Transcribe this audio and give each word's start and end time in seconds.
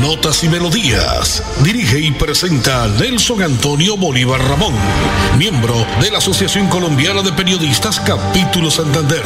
Notas 0.00 0.42
y 0.42 0.48
Melodías. 0.48 1.42
Dirige 1.62 2.00
y 2.00 2.10
presenta 2.12 2.88
Nelson 2.98 3.42
Antonio 3.42 3.96
Bolívar 3.96 4.40
Ramón, 4.40 4.72
miembro 5.38 5.74
de 6.00 6.10
la 6.10 6.18
Asociación 6.18 6.68
Colombiana 6.68 7.22
de 7.22 7.32
Periodistas 7.32 8.00
Capítulo 8.00 8.70
Santander. 8.70 9.22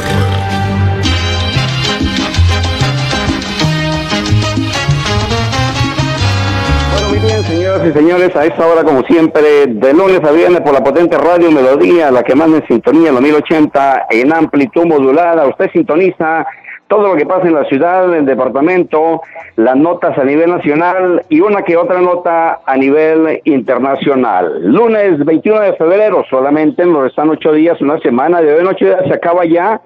Bueno, 6.91 7.09
muy 7.09 7.19
bien, 7.19 7.43
señoras 7.43 7.87
y 7.87 7.93
señores, 7.93 8.35
a 8.35 8.45
esta 8.45 8.67
hora, 8.67 8.83
como 8.83 9.03
siempre, 9.03 9.67
de 9.67 9.93
lunes 9.93 10.21
a 10.23 10.31
viernes 10.31 10.61
por 10.61 10.73
la 10.73 10.83
potente 10.83 11.17
radio 11.17 11.49
Melodía, 11.49 12.11
la 12.11 12.23
que 12.23 12.35
manda 12.35 12.57
en 12.57 12.67
sintonía, 12.67 13.11
la 13.11 13.21
1080, 13.21 14.07
en 14.09 14.33
amplitud 14.33 14.85
modulada. 14.85 15.47
Usted 15.47 15.71
sintoniza 15.71 16.45
todo 16.93 17.07
lo 17.07 17.15
que 17.15 17.25
pasa 17.25 17.47
en 17.47 17.55
la 17.55 17.63
ciudad, 17.63 18.07
en 18.09 18.19
el 18.19 18.25
departamento, 18.27 19.23
las 19.55 19.75
notas 19.75 20.15
a 20.15 20.23
nivel 20.23 20.51
nacional 20.51 21.25
y 21.27 21.39
una 21.39 21.63
que 21.63 21.75
otra 21.75 21.99
nota 21.99 22.59
a 22.63 22.77
nivel 22.77 23.41
internacional. 23.45 24.61
Lunes 24.61 25.17
21 25.25 25.59
de 25.61 25.73
febrero, 25.73 26.23
solamente 26.29 26.85
nos 26.85 27.01
restan 27.01 27.31
ocho 27.31 27.51
días, 27.51 27.81
una 27.81 27.97
semana, 28.01 28.41
de 28.41 28.53
hoy 28.53 28.75
días 28.79 29.01
se 29.07 29.13
acaba 29.15 29.43
ya 29.43 29.81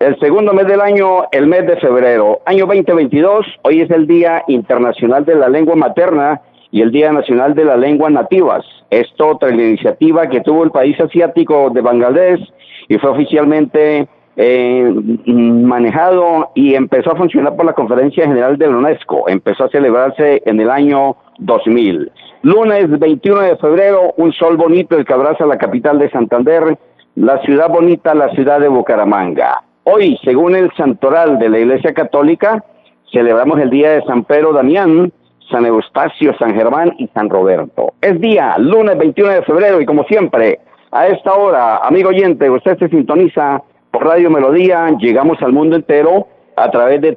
el 0.00 0.20
segundo 0.20 0.52
mes 0.52 0.66
del 0.66 0.82
año, 0.82 1.24
el 1.32 1.46
mes 1.46 1.66
de 1.66 1.76
febrero. 1.76 2.40
Año 2.44 2.66
2022, 2.66 3.46
hoy 3.62 3.80
es 3.80 3.90
el 3.90 4.06
Día 4.06 4.44
Internacional 4.46 5.24
de 5.24 5.36
la 5.36 5.48
Lengua 5.48 5.76
Materna 5.76 6.42
y 6.70 6.82
el 6.82 6.92
Día 6.92 7.10
Nacional 7.10 7.54
de 7.54 7.64
las 7.64 7.78
Lenguas 7.78 8.12
Nativas. 8.12 8.66
Esto 8.90 9.38
tras 9.40 9.56
la 9.56 9.62
iniciativa 9.62 10.28
que 10.28 10.42
tuvo 10.42 10.64
el 10.64 10.72
país 10.72 11.00
asiático 11.00 11.70
de 11.70 11.80
Bangladesh 11.80 12.52
y 12.88 12.98
fue 12.98 13.08
oficialmente 13.08 14.06
eh, 14.36 14.92
manejado 15.26 16.50
y 16.54 16.74
empezó 16.74 17.12
a 17.12 17.16
funcionar 17.16 17.56
por 17.56 17.66
la 17.66 17.72
Conferencia 17.72 18.26
General 18.26 18.56
de 18.56 18.66
la 18.68 18.76
UNESCO. 18.76 19.28
Empezó 19.28 19.64
a 19.64 19.70
celebrarse 19.70 20.42
en 20.46 20.60
el 20.60 20.70
año 20.70 21.16
2000. 21.38 22.10
Lunes 22.42 22.98
21 22.98 23.40
de 23.40 23.56
febrero, 23.56 24.14
un 24.16 24.32
sol 24.32 24.56
bonito 24.56 24.96
el 24.96 25.04
que 25.04 25.12
abraza 25.12 25.44
la 25.44 25.58
capital 25.58 25.98
de 25.98 26.10
Santander, 26.10 26.78
la 27.16 27.40
ciudad 27.42 27.68
bonita, 27.68 28.14
la 28.14 28.30
ciudad 28.30 28.60
de 28.60 28.68
Bucaramanga. 28.68 29.62
Hoy, 29.84 30.18
según 30.24 30.54
el 30.54 30.70
santoral 30.76 31.38
de 31.38 31.48
la 31.50 31.58
Iglesia 31.58 31.92
Católica, 31.92 32.64
celebramos 33.12 33.60
el 33.60 33.70
día 33.70 33.90
de 33.90 34.02
San 34.04 34.24
Pedro 34.24 34.52
Damián, 34.52 35.12
San 35.50 35.66
Eustacio, 35.66 36.34
San 36.38 36.54
Germán 36.54 36.94
y 36.98 37.08
San 37.08 37.28
Roberto. 37.28 37.94
Es 38.00 38.18
día, 38.20 38.56
lunes 38.58 38.96
21 38.96 39.32
de 39.32 39.42
febrero, 39.42 39.80
y 39.80 39.86
como 39.86 40.04
siempre, 40.04 40.60
a 40.92 41.08
esta 41.08 41.34
hora, 41.34 41.78
amigo 41.78 42.10
oyente, 42.10 42.48
usted 42.48 42.78
se 42.78 42.88
sintoniza 42.88 43.62
por 43.90 44.04
Radio 44.04 44.30
Melodía 44.30 44.94
llegamos 44.98 45.40
al 45.42 45.52
mundo 45.52 45.76
entero 45.76 46.26
a 46.56 46.70
través 46.70 47.00
de 47.00 47.16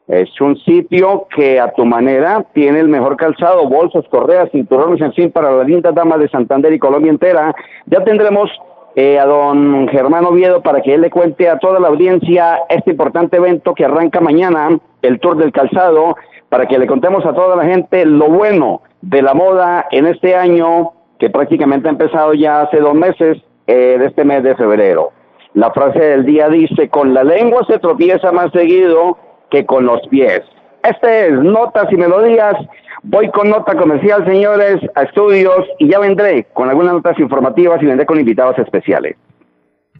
es 0.08 0.40
un 0.40 0.56
sitio 0.60 1.26
que 1.36 1.60
a 1.60 1.70
tu 1.72 1.84
manera 1.84 2.44
tiene 2.54 2.80
el 2.80 2.88
mejor 2.88 3.16
calzado, 3.16 3.68
bolsas, 3.68 4.04
correas, 4.08 4.50
cinturones, 4.50 5.02
en 5.02 5.12
fin, 5.12 5.30
para 5.30 5.52
las 5.52 5.66
lindas 5.66 5.94
damas 5.94 6.18
de 6.18 6.30
Santander 6.30 6.72
y 6.72 6.78
Colombia 6.78 7.10
entera. 7.10 7.54
Ya 7.86 8.02
tendremos 8.02 8.50
eh, 8.96 9.18
a 9.18 9.26
don 9.26 9.86
Germán 9.88 10.24
Oviedo 10.24 10.62
para 10.62 10.80
que 10.80 10.94
él 10.94 11.02
le 11.02 11.10
cuente 11.10 11.48
a 11.50 11.58
toda 11.58 11.78
la 11.78 11.88
audiencia 11.88 12.60
este 12.70 12.92
importante 12.92 13.36
evento 13.36 13.74
que 13.74 13.84
arranca 13.84 14.20
mañana, 14.20 14.78
el 15.02 15.20
Tour 15.20 15.36
del 15.36 15.52
Calzado, 15.52 16.16
para 16.48 16.64
que 16.66 16.78
le 16.78 16.86
contemos 16.86 17.26
a 17.26 17.34
toda 17.34 17.54
la 17.54 17.64
gente 17.64 18.06
lo 18.06 18.30
bueno 18.30 18.80
de 19.02 19.20
la 19.20 19.34
moda 19.34 19.86
en 19.90 20.06
este 20.06 20.34
año, 20.34 20.92
que 21.18 21.28
prácticamente 21.28 21.86
ha 21.86 21.92
empezado 21.92 22.32
ya 22.32 22.62
hace 22.62 22.78
dos 22.78 22.94
meses, 22.94 23.42
eh, 23.66 23.96
de 23.98 24.06
este 24.06 24.24
mes 24.24 24.42
de 24.42 24.56
febrero. 24.56 25.12
La 25.52 25.70
frase 25.72 25.98
del 25.98 26.24
día 26.24 26.48
dice, 26.48 26.88
con 26.88 27.12
la 27.12 27.22
lengua 27.22 27.66
se 27.68 27.78
tropieza 27.78 28.32
más 28.32 28.50
seguido 28.52 29.18
que 29.50 29.66
con 29.66 29.86
los 29.86 30.00
pies. 30.08 30.42
Este 30.82 31.28
es 31.28 31.32
Notas 31.32 31.86
y 31.90 31.96
Melodías. 31.96 32.54
Voy 33.02 33.30
con 33.30 33.48
nota 33.48 33.76
comercial, 33.76 34.24
señores, 34.26 34.80
a 34.94 35.02
estudios 35.02 35.66
y 35.78 35.88
ya 35.88 35.98
vendré 35.98 36.44
con 36.52 36.68
algunas 36.68 36.94
notas 36.94 37.18
informativas 37.18 37.82
y 37.82 37.86
vendré 37.86 38.06
con 38.06 38.18
invitados 38.18 38.58
especiales. 38.58 39.16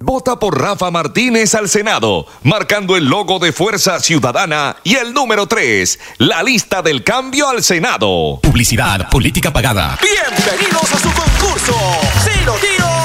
Vota 0.00 0.38
por 0.38 0.60
Rafa 0.60 0.92
Martínez 0.92 1.56
al 1.56 1.69
Senado, 1.69 2.25
marcando 2.44 2.97
el 2.97 3.06
logo 3.09 3.41
de 3.41 3.50
Fuerza 3.50 3.98
Ciudadana 3.98 4.76
y 4.84 4.94
el 4.94 5.12
número 5.12 5.47
3, 5.47 6.16
la 6.19 6.44
lista 6.44 6.82
del 6.82 7.03
cambio 7.03 7.48
al 7.48 7.65
Senado. 7.65 8.38
Publicidad, 8.41 9.10
política 9.10 9.53
pagada. 9.53 9.98
Bienvenidos 10.00 10.92
a 10.92 10.98
su 10.98 11.09
concurso. 11.09 11.75
Si 12.22 12.44
lo 12.44 12.53
tiro, 12.54 12.97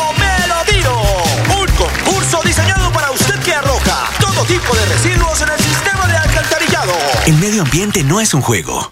El 7.26 7.38
medio 7.38 7.62
ambiente 7.62 8.04
no 8.04 8.20
es 8.20 8.34
un 8.34 8.42
juego. 8.42 8.92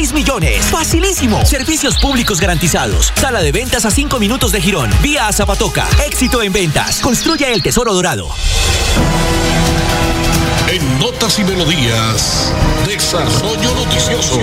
6 0.01 0.13
millones. 0.13 0.65
Facilísimo. 0.65 1.45
Servicios 1.45 1.99
públicos 1.99 2.41
garantizados. 2.41 3.13
Sala 3.15 3.43
de 3.43 3.51
ventas 3.51 3.85
a 3.85 3.91
5 3.91 4.17
minutos 4.17 4.51
de 4.51 4.59
Girón. 4.59 4.89
Vía 5.03 5.27
a 5.27 5.31
Zapatoca. 5.31 5.87
Éxito 6.07 6.41
en 6.41 6.51
ventas. 6.51 7.01
Construye 7.01 7.53
el 7.53 7.61
tesoro 7.61 7.93
dorado. 7.93 8.27
En 10.67 10.97
Notas 10.97 11.37
y 11.37 11.43
Melodías, 11.43 12.51
Desarrollo 12.87 13.75
Noticioso. 13.75 14.39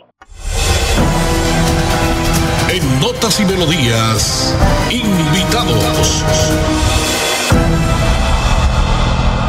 Notas 2.80 3.40
y 3.40 3.46
Melodías, 3.46 4.56
invitados. 4.92 6.24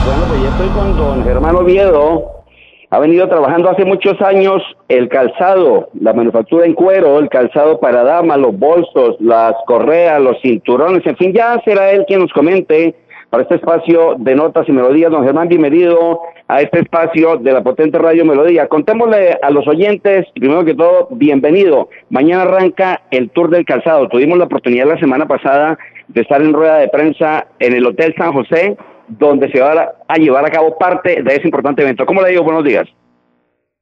Bueno, 0.07 0.25
pues 0.29 0.43
ya 0.43 0.49
estoy 0.49 0.69
con 0.69 0.97
don 0.97 1.25
Germán 1.25 1.57
Oviedo. 1.57 2.45
Ha 2.91 2.99
venido 2.99 3.29
trabajando 3.29 3.69
hace 3.69 3.85
muchos 3.85 4.19
años 4.23 4.63
el 4.89 5.11
calzado, 5.11 5.91
la 6.01 6.15
manufactura 6.15 6.65
en 6.65 6.73
cuero, 6.73 7.19
el 7.19 7.29
calzado 7.29 7.79
para 7.81 8.03
damas, 8.03 8.39
los 8.39 8.59
bolsos, 8.59 9.17
las 9.21 9.55
correas, 9.67 10.23
los 10.23 10.41
cinturones, 10.41 11.05
en 11.05 11.17
fin, 11.17 11.35
ya 11.35 11.61
será 11.67 11.91
él 11.91 12.05
quien 12.07 12.21
nos 12.21 12.33
comente 12.33 12.95
para 13.31 13.43
este 13.43 13.57
espacio 13.57 14.17
de 14.19 14.35
notas 14.35 14.69
y 14.69 14.73
melodías. 14.73 15.11
Don 15.11 15.25
Germán, 15.25 15.49
bienvenido 15.49 16.21
a 16.47 16.61
este 16.63 16.81
espacio 16.81 17.37
de 17.37 17.53
la 17.53 17.63
potente 17.63 17.99
radio 17.99 18.25
Melodía. 18.25 18.69
Contémosle 18.69 19.39
a 19.43 19.51
los 19.51 19.67
oyentes, 19.69 20.27
primero 20.35 20.65
que 20.65 20.75
todo, 20.75 21.09
bienvenido. 21.11 21.89
Mañana 22.11 22.43
arranca 22.43 23.03
el 23.11 23.31
Tour 23.31 23.51
del 23.51 23.65
Calzado. 23.65 24.09
Tuvimos 24.09 24.39
la 24.39 24.45
oportunidad 24.45 24.87
la 24.87 24.99
semana 24.99 25.27
pasada 25.27 25.79
de 26.09 26.23
estar 26.23 26.41
en 26.41 26.55
rueda 26.55 26.79
de 26.79 26.89
prensa 26.89 27.47
en 27.59 27.75
el 27.75 27.87
Hotel 27.87 28.15
San 28.17 28.33
José 28.33 28.77
donde 29.09 29.51
se 29.51 29.61
va 29.61 29.95
a 30.07 30.17
llevar 30.17 30.45
a 30.45 30.51
cabo 30.51 30.77
parte 30.79 31.23
de 31.23 31.35
ese 31.35 31.45
importante 31.45 31.83
evento. 31.83 32.07
¿Cómo 32.07 32.23
le 32.23 32.31
digo? 32.31 32.45
Buenos 32.45 32.65
días. 32.65 32.87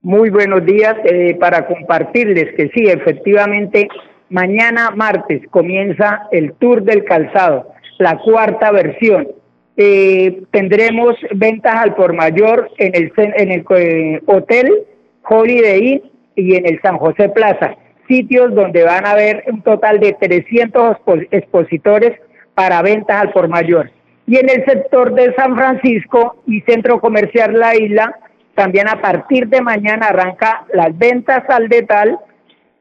Muy 0.02 0.30
buenos 0.30 0.64
días 0.64 0.94
eh, 1.04 1.36
para 1.40 1.66
compartirles 1.66 2.54
que 2.54 2.68
sí, 2.68 2.86
efectivamente, 2.86 3.88
mañana 4.30 4.90
martes 4.90 5.42
comienza 5.50 6.28
el 6.30 6.52
Tour 6.54 6.82
del 6.82 7.04
Calzado, 7.04 7.72
la 7.98 8.18
cuarta 8.18 8.70
versión. 8.70 9.28
Eh, 9.76 10.42
tendremos 10.50 11.16
ventas 11.32 11.74
al 11.74 11.94
por 11.94 12.14
mayor 12.14 12.70
en 12.78 12.94
el, 12.94 13.12
en 13.16 13.50
el 13.50 13.64
eh, 13.70 14.22
Hotel 14.26 14.84
Holiday 15.28 15.80
Inn 15.80 16.02
y 16.34 16.54
en 16.54 16.66
el 16.66 16.80
San 16.80 16.98
José 16.98 17.28
Plaza, 17.28 17.74
sitios 18.08 18.54
donde 18.54 18.84
van 18.84 19.06
a 19.06 19.12
haber 19.12 19.44
un 19.48 19.62
total 19.62 20.00
de 20.00 20.12
300 20.12 20.98
expositores 21.30 22.18
para 22.54 22.82
ventas 22.82 23.20
al 23.20 23.32
por 23.32 23.48
mayor. 23.48 23.90
Y 24.26 24.38
en 24.38 24.48
el 24.50 24.64
sector 24.64 25.14
de 25.14 25.34
San 25.34 25.56
Francisco 25.56 26.42
y 26.46 26.60
Centro 26.62 27.00
Comercial 27.00 27.58
La 27.58 27.76
Isla, 27.76 28.18
también 28.54 28.88
a 28.88 29.00
partir 29.00 29.48
de 29.48 29.60
mañana 29.60 30.08
arranca 30.08 30.64
las 30.72 30.96
ventas 30.96 31.44
al 31.48 31.68
detal 31.68 32.18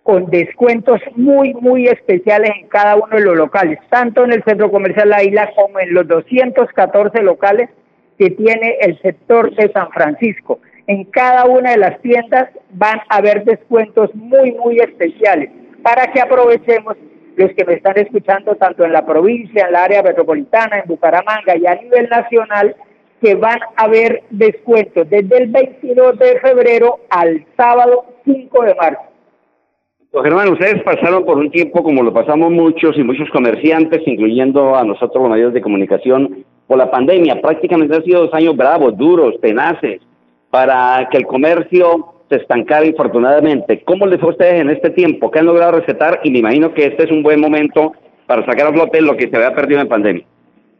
con 0.06 0.28
descuentos 0.28 1.02
muy, 1.16 1.56
muy 1.56 1.88
especiales 1.88 2.52
en 2.62 2.68
cada 2.68 2.96
uno 2.96 3.18
de 3.18 3.24
los 3.24 3.36
locales, 3.36 3.80
tanto 3.90 4.24
en 4.24 4.34
el 4.34 4.44
Centro 4.44 4.70
Comercial 4.70 5.10
La 5.10 5.24
Isla 5.24 5.50
como 5.56 5.80
en 5.80 5.96
los 5.96 6.08
214 6.08 7.24
locales 7.24 7.72
que 8.20 8.30
tiene 8.30 8.78
el 8.82 9.02
sector 9.02 9.56
de 9.56 9.72
San 9.72 9.90
Francisco. 9.90 10.60
En 10.86 11.06
cada 11.06 11.46
una 11.46 11.72
de 11.72 11.78
las 11.78 12.00
tiendas 12.02 12.52
van 12.70 13.00
a 13.10 13.16
haber 13.16 13.46
descuentos 13.46 14.14
muy, 14.14 14.52
muy 14.52 14.80
especiales 14.80 15.50
para 15.82 16.06
que 16.14 16.22
aprovechemos 16.22 16.96
los 17.36 17.52
que 17.54 17.66
me 17.66 17.74
están 17.74 17.98
escuchando 17.98 18.54
tanto 18.58 18.86
en 18.86 18.94
la 18.94 19.08
provincia, 19.08 19.66
en 19.66 19.74
la 19.74 19.86
área 19.86 20.04
metropolitana, 20.04 20.78
en 20.78 20.88
Bucaramanga 20.88 21.58
y 21.58 21.66
a 21.66 21.82
nivel 21.82 22.08
nacional, 22.10 22.76
que 23.24 23.34
van 23.34 23.60
a 23.76 23.86
haber 23.86 24.22
descuentos 24.30 25.10
desde 25.10 25.36
el 25.36 25.48
22 25.48 26.20
de 26.20 26.40
febrero 26.42 27.00
al 27.10 27.44
sábado 27.58 28.06
5 28.24 28.64
de 28.66 28.76
marzo. 28.76 29.15
Pues 30.16 30.24
Germán, 30.24 30.48
ustedes 30.48 30.82
pasaron 30.84 31.26
por 31.26 31.38
un 31.38 31.52
tiempo 31.52 31.84
como 31.84 32.02
lo 32.02 32.14
pasamos 32.14 32.50
muchos 32.50 32.98
y 32.98 33.04
muchos 33.04 33.30
comerciantes, 33.32 34.02
incluyendo 34.06 34.74
a 34.74 34.86
nosotros 34.86 35.22
los 35.22 35.30
medios 35.30 35.54
de 35.54 35.60
comunicación, 35.60 36.46
por 36.68 36.78
la 36.78 36.90
pandemia. 36.90 37.42
Prácticamente 37.42 37.98
han 37.98 38.04
sido 38.06 38.22
dos 38.22 38.34
años 38.34 38.56
bravos, 38.56 38.96
duros, 38.96 39.36
tenaces, 39.42 40.00
para 40.50 41.10
que 41.12 41.18
el 41.18 41.26
comercio 41.26 42.14
se 42.30 42.38
estancar 42.38 42.86
infortunadamente. 42.86 43.84
¿Cómo 43.84 44.08
les 44.08 44.22
fue 44.22 44.30
a 44.30 44.32
ustedes 44.32 44.62
en 44.62 44.70
este 44.70 44.92
tiempo? 44.92 45.30
¿Qué 45.30 45.40
han 45.40 45.48
logrado 45.48 45.82
recetar? 45.82 46.22
Y 46.24 46.32
me 46.32 46.40
imagino 46.40 46.74
que 46.74 46.86
este 46.86 47.04
es 47.04 47.12
un 47.12 47.22
buen 47.22 47.42
momento 47.42 47.92
para 48.26 48.46
sacar 48.46 48.68
a 48.68 48.72
flote 48.72 49.02
lo 49.02 49.18
que 49.18 49.28
se 49.28 49.36
había 49.36 49.54
perdido 49.54 49.82
en 49.82 49.90
pandemia. 49.90 50.24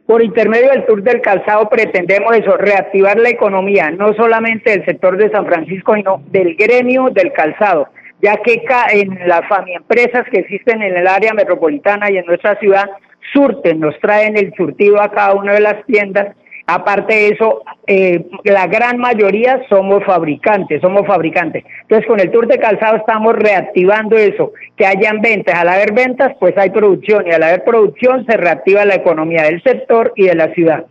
Por 0.06 0.22
intermedio 0.22 0.70
del 0.70 0.86
Tour 0.86 1.02
del 1.02 1.20
Calzado 1.20 1.68
pretendemos 1.68 2.34
eso, 2.34 2.56
reactivar 2.56 3.18
la 3.18 3.28
economía, 3.28 3.90
no 3.90 4.14
solamente 4.14 4.70
del 4.70 4.86
sector 4.86 5.18
de 5.18 5.30
San 5.30 5.44
Francisco, 5.44 5.94
sino 5.94 6.22
del 6.30 6.56
gremio 6.56 7.10
del 7.10 7.34
calzado, 7.34 7.88
ya 8.22 8.36
que 8.36 8.62
en 8.92 9.28
las 9.28 9.42
empresas 9.66 10.24
que 10.30 10.40
existen 10.40 10.82
en 10.82 10.96
el 10.96 11.06
área 11.06 11.34
metropolitana 11.34 12.10
y 12.10 12.18
en 12.18 12.26
nuestra 12.26 12.58
ciudad 12.58 12.90
surten, 13.32 13.80
nos 13.80 13.98
traen 14.00 14.36
el 14.36 14.52
surtido 14.54 15.00
a 15.00 15.10
cada 15.10 15.34
una 15.34 15.52
de 15.52 15.60
las 15.60 15.84
tiendas 15.86 16.34
Aparte 16.68 17.14
de 17.14 17.28
eso, 17.28 17.62
eh, 17.86 18.26
la 18.42 18.66
gran 18.66 18.98
mayoría 18.98 19.62
somos 19.68 20.02
fabricantes, 20.04 20.80
somos 20.80 21.06
fabricantes. 21.06 21.64
Entonces, 21.82 22.08
con 22.08 22.18
el 22.18 22.32
Tour 22.32 22.48
de 22.48 22.58
Calzado 22.58 22.96
estamos 22.96 23.36
reactivando 23.36 24.16
eso, 24.16 24.52
que 24.76 24.84
hayan 24.84 25.20
ventas. 25.20 25.54
Al 25.54 25.68
haber 25.68 25.92
ventas, 25.92 26.32
pues 26.40 26.58
hay 26.58 26.70
producción 26.70 27.24
y 27.28 27.30
al 27.30 27.44
haber 27.44 27.62
producción 27.62 28.26
se 28.26 28.36
reactiva 28.36 28.84
la 28.84 28.96
economía 28.96 29.44
del 29.44 29.62
sector 29.62 30.12
y 30.16 30.24
de 30.26 30.34
la 30.34 30.52
ciudad. 30.54 30.86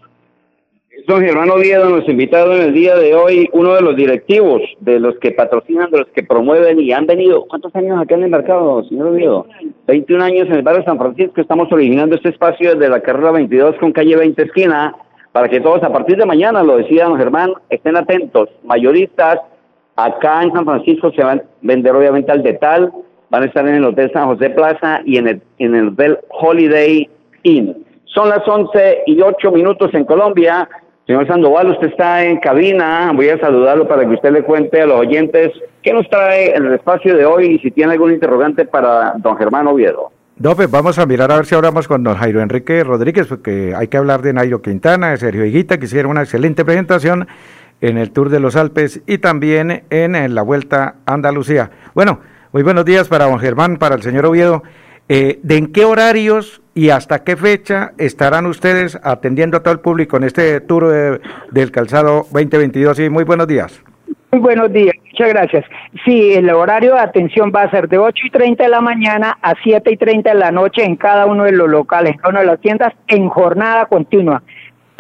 Don 1.07 1.21
Germán 1.21 1.51
Oviedo, 1.51 1.87
nos 1.87 2.09
invitado 2.09 2.55
en 2.55 2.63
el 2.63 2.73
día 2.73 2.95
de 2.95 3.13
hoy, 3.13 3.47
uno 3.53 3.75
de 3.75 3.81
los 3.81 3.95
directivos, 3.95 4.61
de 4.79 4.99
los 4.99 5.15
que 5.19 5.31
patrocinan, 5.31 5.91
de 5.91 5.99
los 5.99 6.07
que 6.07 6.23
promueven 6.23 6.79
y 6.79 6.91
han 6.93 7.05
venido. 7.05 7.45
¿Cuántos 7.47 7.75
años 7.75 8.01
acá 8.01 8.15
en 8.15 8.23
el 8.23 8.31
mercado, 8.31 8.83
señor 8.85 9.09
Oviedo? 9.09 9.45
21 9.85 10.23
años 10.23 10.47
en 10.47 10.55
el 10.55 10.61
barrio 10.63 10.83
San 10.83 10.97
Francisco. 10.97 11.39
Estamos 11.39 11.71
originando 11.71 12.15
este 12.15 12.29
espacio 12.29 12.73
desde 12.73 12.89
la 12.89 13.01
carrera 13.01 13.31
22 13.31 13.75
con 13.75 13.91
calle 13.91 14.15
20 14.15 14.41
esquina 14.41 14.95
para 15.31 15.47
que 15.47 15.59
todos 15.59 15.83
a 15.83 15.91
partir 15.91 16.17
de 16.17 16.25
mañana, 16.25 16.63
lo 16.63 16.77
decía 16.77 17.05
don 17.05 17.17
Germán, 17.17 17.53
estén 17.69 17.97
atentos. 17.97 18.49
Mayoristas, 18.63 19.41
acá 19.95 20.41
en 20.41 20.53
San 20.53 20.65
Francisco 20.65 21.11
se 21.11 21.23
van 21.23 21.39
a 21.39 21.43
vender 21.61 21.93
obviamente 21.95 22.31
al 22.31 22.41
detal, 22.41 22.91
van 23.29 23.43
a 23.43 23.45
estar 23.45 23.67
en 23.67 23.75
el 23.75 23.85
Hotel 23.85 24.11
San 24.11 24.25
José 24.27 24.49
Plaza 24.49 25.01
y 25.05 25.17
en 25.17 25.27
el, 25.27 25.41
en 25.59 25.75
el 25.75 25.89
Hotel 25.89 26.17
Holiday 26.29 27.07
Inn. 27.43 27.85
Son 28.05 28.29
las 28.29 28.47
11 28.47 29.03
y 29.05 29.21
8 29.21 29.51
minutos 29.51 29.93
en 29.93 30.05
Colombia. 30.05 30.67
Señor 31.05 31.27
Sandoval, 31.27 31.69
usted 31.69 31.87
está 31.87 32.23
en 32.23 32.37
cabina. 32.37 33.11
Voy 33.15 33.29
a 33.29 33.39
saludarlo 33.39 33.87
para 33.87 34.07
que 34.07 34.15
usted 34.15 34.31
le 34.31 34.41
cuente 34.41 34.81
a 34.81 34.87
los 34.87 34.99
oyentes 35.01 35.51
qué 35.83 35.93
nos 35.93 36.09
trae 36.09 36.55
en 36.55 36.65
el 36.65 36.73
espacio 36.73 37.15
de 37.15 37.25
hoy 37.25 37.45
y 37.45 37.59
si 37.59 37.69
tiene 37.69 37.93
algún 37.93 38.11
interrogante 38.11 38.65
para 38.65 39.13
don 39.17 39.37
Germán 39.37 39.67
Oviedo. 39.67 40.11
No, 40.37 40.55
pues 40.55 40.69
vamos 40.69 40.97
a 40.97 41.05
mirar 41.05 41.31
a 41.31 41.35
ver 41.35 41.45
si 41.45 41.53
hablamos 41.53 41.87
con 41.87 42.03
don 42.03 42.15
Jairo 42.15 42.41
Enrique 42.41 42.83
Rodríguez, 42.83 43.27
porque 43.27 43.73
hay 43.75 43.87
que 43.87 43.97
hablar 43.97 44.21
de 44.23 44.33
Nairo 44.33 44.61
Quintana, 44.61 45.11
de 45.11 45.17
Sergio 45.17 45.45
Higuita, 45.45 45.77
que 45.77 45.85
hicieron 45.85 46.11
una 46.11 46.23
excelente 46.23 46.65
presentación 46.65 47.27
en 47.81 47.97
el 47.97 48.11
Tour 48.11 48.29
de 48.29 48.39
los 48.39 48.55
Alpes 48.55 49.01
y 49.05 49.19
también 49.19 49.83
en, 49.91 50.35
la 50.35 50.41
Vuelta 50.41 50.95
a 51.05 51.13
Andalucía. 51.13 51.69
Bueno, 51.93 52.19
muy 52.51 52.63
buenos 52.63 52.83
días 52.83 53.07
para 53.07 53.25
don 53.25 53.39
Germán, 53.39 53.77
para 53.77 53.95
el 53.95 54.01
señor 54.01 54.25
Oviedo. 54.25 54.63
Eh, 55.07 55.39
¿De 55.43 55.57
en 55.57 55.67
qué 55.71 55.85
horarios 55.85 56.61
y 56.75 56.89
hasta 56.89 57.23
qué 57.23 57.37
fecha 57.37 57.93
estarán 57.97 58.45
ustedes 58.45 58.99
atendiendo 59.01 59.57
a 59.57 59.63
todo 59.63 59.73
el 59.73 59.79
público 59.79 60.17
en 60.17 60.25
este 60.25 60.59
Tour 60.61 61.19
del 61.49 61.71
Calzado 61.71 62.27
2022? 62.31 62.99
Y 62.99 63.09
muy 63.09 63.23
buenos 63.23 63.47
días. 63.47 63.81
Muy 64.31 64.41
buenos 64.41 64.73
días, 64.73 64.93
muchas 65.05 65.29
gracias. 65.29 65.65
Sí, 66.03 66.33
el 66.33 66.49
horario 66.49 66.95
de 66.95 66.99
atención 66.99 67.53
va 67.55 67.61
a 67.63 67.71
ser 67.71 67.87
de 67.87 67.97
8 67.97 68.23
y 68.25 68.29
30 68.29 68.63
de 68.65 68.69
la 68.69 68.81
mañana 68.81 69.37
a 69.41 69.53
7 69.63 69.89
y 69.89 69.95
30 69.95 70.33
de 70.33 70.37
la 70.37 70.51
noche 70.51 70.83
en 70.83 70.97
cada 70.97 71.25
uno 71.25 71.45
de 71.45 71.53
los 71.53 71.69
locales, 71.69 72.11
en 72.11 72.17
cada 72.17 72.29
una 72.31 72.39
de 72.41 72.47
las 72.47 72.59
tiendas, 72.59 72.93
en 73.07 73.29
jornada 73.29 73.85
continua. 73.85 74.43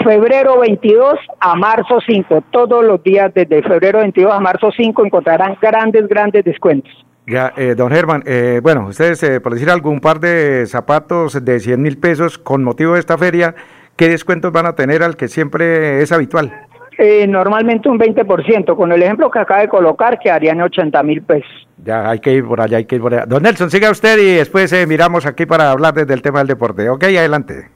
Febrero 0.01 0.59
22 0.59 1.15
a 1.41 1.55
marzo 1.55 1.99
5, 2.05 2.45
todos 2.51 2.85
los 2.85 3.03
días 3.03 3.33
desde 3.33 3.61
febrero 3.63 3.99
22 3.99 4.31
a 4.31 4.39
marzo 4.39 4.71
5 4.71 5.05
encontrarán 5.05 5.57
grandes, 5.61 6.07
grandes 6.07 6.45
descuentos. 6.45 6.93
Ya, 7.27 7.53
eh, 7.57 7.73
don 7.75 7.91
Germán, 7.91 8.23
eh, 8.25 8.59
bueno, 8.61 8.87
ustedes, 8.87 9.23
eh, 9.23 9.39
por 9.41 9.53
decir 9.53 9.69
algún 9.69 9.99
par 9.99 10.19
de 10.19 10.65
zapatos 10.67 11.43
de 11.43 11.59
100 11.59 11.81
mil 11.81 11.97
pesos 11.97 12.37
con 12.37 12.63
motivo 12.63 12.93
de 12.93 12.99
esta 12.99 13.17
feria, 13.17 13.55
¿qué 13.95 14.09
descuentos 14.09 14.51
van 14.51 14.67
a 14.67 14.75
tener 14.75 15.01
al 15.01 15.17
que 15.17 15.27
siempre 15.27 16.01
es 16.01 16.11
habitual? 16.11 16.53
Eh, 16.97 17.27
normalmente 17.27 17.89
un 17.89 17.99
20%, 17.99 18.75
con 18.75 18.91
el 18.91 19.03
ejemplo 19.03 19.29
que 19.29 19.39
acaba 19.39 19.61
de 19.61 19.67
colocar, 19.67 20.17
que 20.19 20.31
harían 20.31 20.61
80 20.61 21.03
mil 21.03 21.21
pesos. 21.23 21.67
Ya, 21.83 22.09
hay 22.09 22.19
que 22.19 22.31
ir 22.31 22.45
por 22.45 22.61
allá, 22.61 22.77
hay 22.77 22.85
que 22.85 22.95
ir 22.95 23.01
por 23.01 23.13
allá. 23.13 23.25
Don 23.25 23.43
Nelson, 23.43 23.69
siga 23.69 23.91
usted 23.91 24.17
y 24.17 24.35
después 24.35 24.71
eh, 24.71 24.87
miramos 24.87 25.25
aquí 25.25 25.45
para 25.45 25.71
hablar 25.71 25.93
desde 25.93 26.13
el 26.13 26.21
tema 26.21 26.39
del 26.39 26.47
deporte. 26.47 26.89
Ok, 26.89 27.03
adelante. 27.03 27.69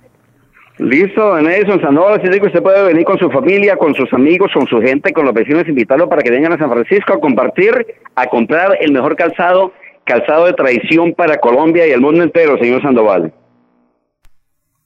Listo, 0.79 1.21
don 1.21 1.43
Nelson 1.43 1.81
Sandoval, 1.81 2.21
así 2.21 2.39
que 2.39 2.47
usted 2.47 2.63
puede 2.63 2.81
venir 2.85 3.03
con 3.03 3.19
su 3.19 3.29
familia, 3.29 3.75
con 3.75 3.93
sus 3.93 4.11
amigos, 4.13 4.49
con 4.53 4.65
su 4.65 4.79
gente, 4.79 5.11
con 5.11 5.25
los 5.25 5.33
vecinos, 5.33 5.67
invitarlo 5.67 6.07
para 6.07 6.21
que 6.21 6.31
vengan 6.31 6.53
a 6.53 6.57
San 6.57 6.71
Francisco 6.71 7.13
a 7.13 7.19
compartir, 7.19 7.85
a 8.15 8.27
comprar 8.27 8.77
el 8.79 8.93
mejor 8.93 9.17
calzado, 9.17 9.73
calzado 10.05 10.45
de 10.45 10.53
tradición 10.53 11.13
para 11.13 11.37
Colombia 11.37 11.85
y 11.85 11.91
el 11.91 11.99
mundo 11.99 12.23
entero, 12.23 12.57
señor 12.57 12.81
Sandoval. 12.81 13.33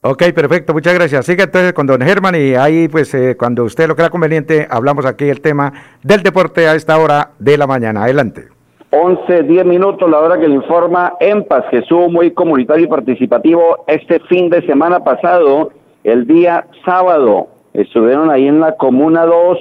Ok, 0.02 0.24
perfecto, 0.34 0.74
muchas 0.74 0.96
gracias. 0.96 1.28
Sigue 1.28 1.44
entonces 1.44 1.74
con 1.74 1.86
don 1.86 2.02
Germán 2.02 2.34
y 2.34 2.56
ahí 2.56 2.88
pues 2.88 3.14
eh, 3.14 3.38
cuando 3.38 3.64
usted 3.64 3.88
lo 3.88 3.96
crea 3.96 4.10
conveniente 4.10 4.68
hablamos 4.70 5.06
aquí 5.06 5.30
el 5.30 5.42
tema 5.42 5.74
del 6.02 6.24
deporte 6.24 6.68
a 6.68 6.74
esta 6.74 6.98
hora 6.98 7.30
de 7.38 7.56
la 7.56 7.68
mañana. 7.68 8.04
Adelante. 8.04 8.46
11, 8.90 9.44
10 9.44 9.66
minutos, 9.66 10.10
la 10.10 10.20
hora 10.20 10.40
que 10.40 10.48
le 10.48 10.56
informa 10.56 11.14
EMPAS, 11.20 11.66
que 11.70 11.78
estuvo 11.78 12.10
muy 12.10 12.32
comunitario 12.32 12.86
y 12.86 12.90
participativo 12.90 13.86
este 13.88 14.20
fin 14.22 14.50
de 14.50 14.66
semana 14.66 15.04
pasado, 15.04 15.72
el 16.04 16.28
día 16.28 16.68
sábado. 16.86 17.48
Estuvieron 17.74 18.30
ahí 18.30 18.48
en 18.48 18.60
la 18.60 18.76
Comuna 18.76 19.26
2 19.26 19.58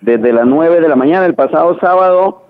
desde 0.00 0.32
las 0.32 0.46
9 0.46 0.80
de 0.80 0.88
la 0.88 0.96
mañana 0.96 1.26
el 1.26 1.34
pasado 1.34 1.78
sábado 1.80 2.42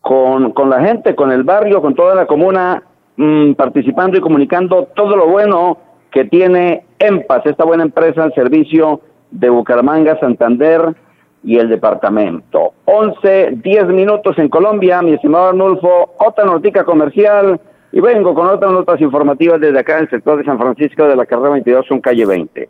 con, 0.00 0.52
con 0.52 0.70
la 0.70 0.80
gente, 0.80 1.14
con 1.14 1.32
el 1.32 1.42
barrio, 1.42 1.82
con 1.82 1.94
toda 1.94 2.14
la 2.14 2.26
comuna, 2.26 2.82
mm, 3.16 3.52
participando 3.54 4.16
y 4.16 4.20
comunicando 4.20 4.88
todo 4.94 5.16
lo 5.16 5.26
bueno 5.26 5.78
que 6.10 6.24
tiene 6.24 6.84
EMPAS, 6.98 7.46
esta 7.46 7.64
buena 7.64 7.82
empresa 7.82 8.24
al 8.24 8.34
servicio 8.34 9.00
de 9.30 9.50
Bucaramanga, 9.50 10.18
Santander 10.20 10.94
y 11.42 11.58
el 11.58 11.68
departamento. 11.68 12.72
11, 12.84 13.58
10 13.62 13.86
minutos 13.88 14.38
en 14.38 14.48
Colombia, 14.48 15.02
mi 15.02 15.14
estimado 15.14 15.48
Arnulfo, 15.48 16.14
otra 16.18 16.44
notica 16.44 16.84
comercial 16.84 17.60
y 17.96 18.00
vengo 18.00 18.34
con 18.34 18.46
otras 18.46 18.70
notas 18.70 19.00
informativas 19.00 19.58
desde 19.58 19.78
acá 19.78 19.96
en 19.96 20.02
el 20.02 20.10
sector 20.10 20.36
de 20.36 20.44
San 20.44 20.58
Francisco 20.58 21.08
de 21.08 21.16
la 21.16 21.24
carrera 21.24 21.48
22, 21.48 21.90
un 21.92 22.00
calle 22.02 22.26
20. 22.26 22.68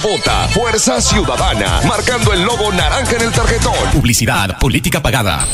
Vota 0.00 0.48
Fuerza 0.48 1.00
Ciudadana, 1.00 1.80
marcando 1.86 2.32
el 2.32 2.42
logo 2.42 2.72
naranja 2.72 3.16
en 3.16 3.22
el 3.22 3.32
tarjetón. 3.32 3.74
Publicidad, 3.92 4.58
política 4.58 5.02
pagada. 5.02 5.46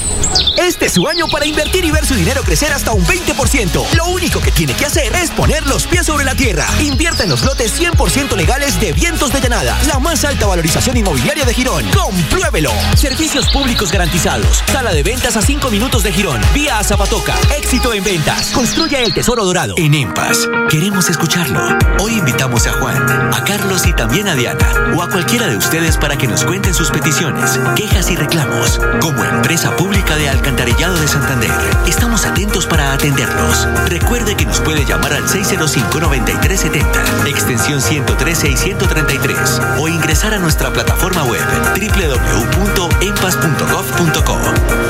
Este 0.56 0.86
es 0.86 0.92
su 0.92 1.06
año 1.08 1.26
para 1.28 1.46
invertir 1.46 1.84
y 1.84 1.90
ver 1.90 2.04
su 2.06 2.14
dinero 2.14 2.42
crecer 2.42 2.72
hasta 2.72 2.92
un 2.92 3.04
20%. 3.04 3.94
Lo 3.94 4.06
único 4.06 4.40
que 4.40 4.50
tiene 4.50 4.74
que 4.74 4.86
hacer 4.86 5.14
es 5.16 5.30
poner 5.30 5.66
los 5.66 5.86
pies 5.86 6.06
sobre 6.06 6.24
la 6.24 6.34
tierra. 6.34 6.66
Invierta 6.80 7.24
en 7.24 7.30
los 7.30 7.44
lotes 7.44 7.80
100% 7.80 8.36
legales 8.36 8.78
de 8.80 8.92
Vientos 8.92 9.32
de 9.32 9.40
Llanada, 9.40 9.78
la 9.86 9.98
más 9.98 10.24
alta 10.24 10.46
valorización 10.46 10.96
inmobiliaria 10.96 11.44
de 11.44 11.54
Girón. 11.54 11.84
Compruébelo. 11.90 12.72
Servicios 12.96 13.48
públicos 13.50 13.90
garantizados. 13.90 14.62
Sala 14.70 14.92
de 14.92 15.02
ventas 15.02 15.36
a 15.36 15.42
5 15.42 15.70
minutos 15.70 16.02
de 16.02 16.12
Girón. 16.12 16.40
Vía 16.52 16.78
a 16.78 16.84
Zapatoca. 16.84 17.34
Éxito 17.56 17.92
en 17.92 18.04
ventas. 18.04 18.50
Construya 18.50 19.00
el 19.00 19.14
tesoro 19.14 19.44
dorado. 19.44 19.74
En 19.76 19.94
EMPAS, 19.94 20.48
queremos 20.68 21.08
escucharlo. 21.08 21.60
Hoy 22.00 22.18
invitamos 22.18 22.66
a 22.66 22.72
Juan, 22.74 23.32
a 23.32 23.44
Carlos 23.44 23.86
y 23.86 23.92
también 23.92 24.27
a 24.27 24.27
Diana 24.34 24.92
o 24.94 25.02
a 25.02 25.08
cualquiera 25.08 25.46
de 25.46 25.56
ustedes 25.56 25.96
para 25.96 26.16
que 26.16 26.26
nos 26.26 26.44
cuenten 26.44 26.74
sus 26.74 26.90
peticiones, 26.90 27.58
quejas 27.76 28.10
y 28.10 28.16
reclamos. 28.16 28.78
Como 29.00 29.24
empresa 29.24 29.74
pública 29.76 30.16
de 30.16 30.28
Alcantarillado 30.28 30.98
de 30.98 31.06
Santander, 31.08 31.50
estamos 31.86 32.26
atentos 32.26 32.66
para 32.66 32.92
atenderlos. 32.92 33.66
Recuerde 33.86 34.36
que 34.36 34.44
nos 34.44 34.60
puede 34.60 34.84
llamar 34.84 35.14
al 35.14 35.24
605-9370, 35.24 37.26
extensión 37.26 37.80
113 37.80 38.50
y 38.50 38.56
133, 38.56 39.60
o 39.78 39.88
ingresar 39.88 40.34
a 40.34 40.38
nuestra 40.38 40.70
plataforma 40.72 41.24
web 41.24 41.40
www.empas.gov.co. 41.74 44.38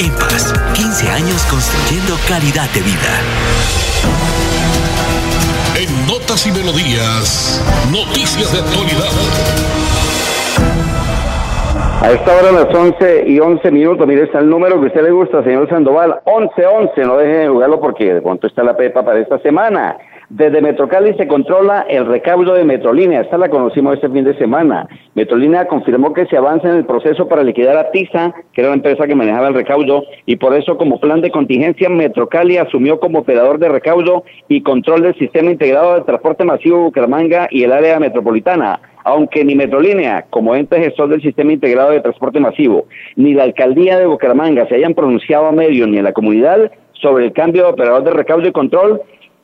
Empas, 0.01 0.53
15 0.75 1.11
años 1.11 1.43
construyendo 1.45 2.19
calidad 2.27 2.69
de 2.71 2.83
vida. 2.83 3.21
Notas 6.09 6.47
y 6.47 6.53
Melodías, 6.53 7.63
noticias 7.93 8.51
de 8.51 8.61
actualidad. 8.61 9.13
A 12.01 12.13
esta 12.13 12.35
hora 12.35 12.51
las 12.51 12.75
11 12.75 13.25
y 13.27 13.39
11 13.39 13.71
minutos, 13.71 14.07
mire, 14.07 14.23
está 14.23 14.39
el 14.39 14.49
número 14.49 14.81
que 14.81 14.87
a 14.87 14.89
usted 14.89 15.03
le 15.03 15.11
gusta, 15.11 15.45
señor 15.45 15.69
Sandoval, 15.69 16.23
1111, 16.25 17.01
no 17.03 17.19
deje 17.19 17.39
de 17.41 17.49
jugarlo 17.49 17.79
porque 17.79 18.15
de 18.15 18.23
pronto 18.23 18.47
está 18.47 18.65
la 18.65 18.75
pepa 18.75 19.05
para 19.05 19.21
esta 19.21 19.39
semana. 19.41 19.99
Desde 20.31 20.61
Metrocali 20.61 21.15
se 21.15 21.27
controla 21.27 21.87
el 21.89 22.05
recaudo 22.05 22.53
de 22.53 22.63
Metrolínea. 22.63 23.23
Esta 23.23 23.39
la 23.39 23.49
conocimos 23.49 23.95
este 23.95 24.11
fin 24.11 24.25
de 24.25 24.37
semana. 24.37 24.87
Metrolínea 25.15 25.67
confirmó 25.67 26.13
que 26.13 26.27
se 26.27 26.37
avanza 26.37 26.69
en 26.69 26.77
el 26.77 26.85
proceso 26.85 27.27
para 27.29 27.43
liquidar 27.43 27.79
a 27.79 27.91
TISA, 27.91 28.35
que 28.53 28.61
era 28.61 28.69
la 28.69 28.77
empresa 28.77 29.07
que 29.07 29.15
manejaba 29.15 29.49
el 29.49 29.55
recaudo, 29.55 30.05
y 30.27 30.37
por 30.37 30.55
eso 30.55 30.77
como 30.77 31.01
plan 31.01 31.23
de 31.23 31.31
contingencia 31.31 31.89
Metrocali 31.89 32.59
asumió 32.59 33.01
como 33.01 33.21
operador 33.21 33.59
de 33.59 33.71
recaudo 33.71 34.25
y 34.49 34.61
control 34.61 35.01
del 35.01 35.15
sistema 35.15 35.51
integrado 35.51 35.95
de 35.95 36.03
transporte 36.03 36.45
masivo 36.45 36.83
Bucaramanga 36.83 37.49
y 37.51 37.63
el 37.63 37.73
área 37.73 37.99
metropolitana 37.99 38.81
aunque 39.05 39.43
ni 39.43 39.55
Metrolínea, 39.55 40.27
como 40.29 40.55
ente 40.55 40.79
gestor 40.79 41.09
del 41.09 41.23
sistema 41.23 41.51
integrado 41.51 41.93
de 41.93 42.03
transporte 42.03 42.41
masivo, 42.41 42.85
ni 43.17 43.33
la 43.33 43.45
alcaldía 43.45 43.99
de 43.99 44.05
Bucaramanga 44.05 44.69
se 44.69 44.75
hayan 44.75 44.93
pronunciado 44.93 45.47
a 45.47 45.53
medio 45.53 45.87
ni 45.87 45.97
en 45.97 46.05
la 46.05 46.13
comunidad 46.13 46.71
sobre 47.01 47.25
el 47.25 47.33
cambio 47.33 47.63
de 47.63 47.71
operador 47.71 48.05
de 48.05 48.11
recaudo 48.11 48.47
y 48.47 48.53
control, 48.53 49.01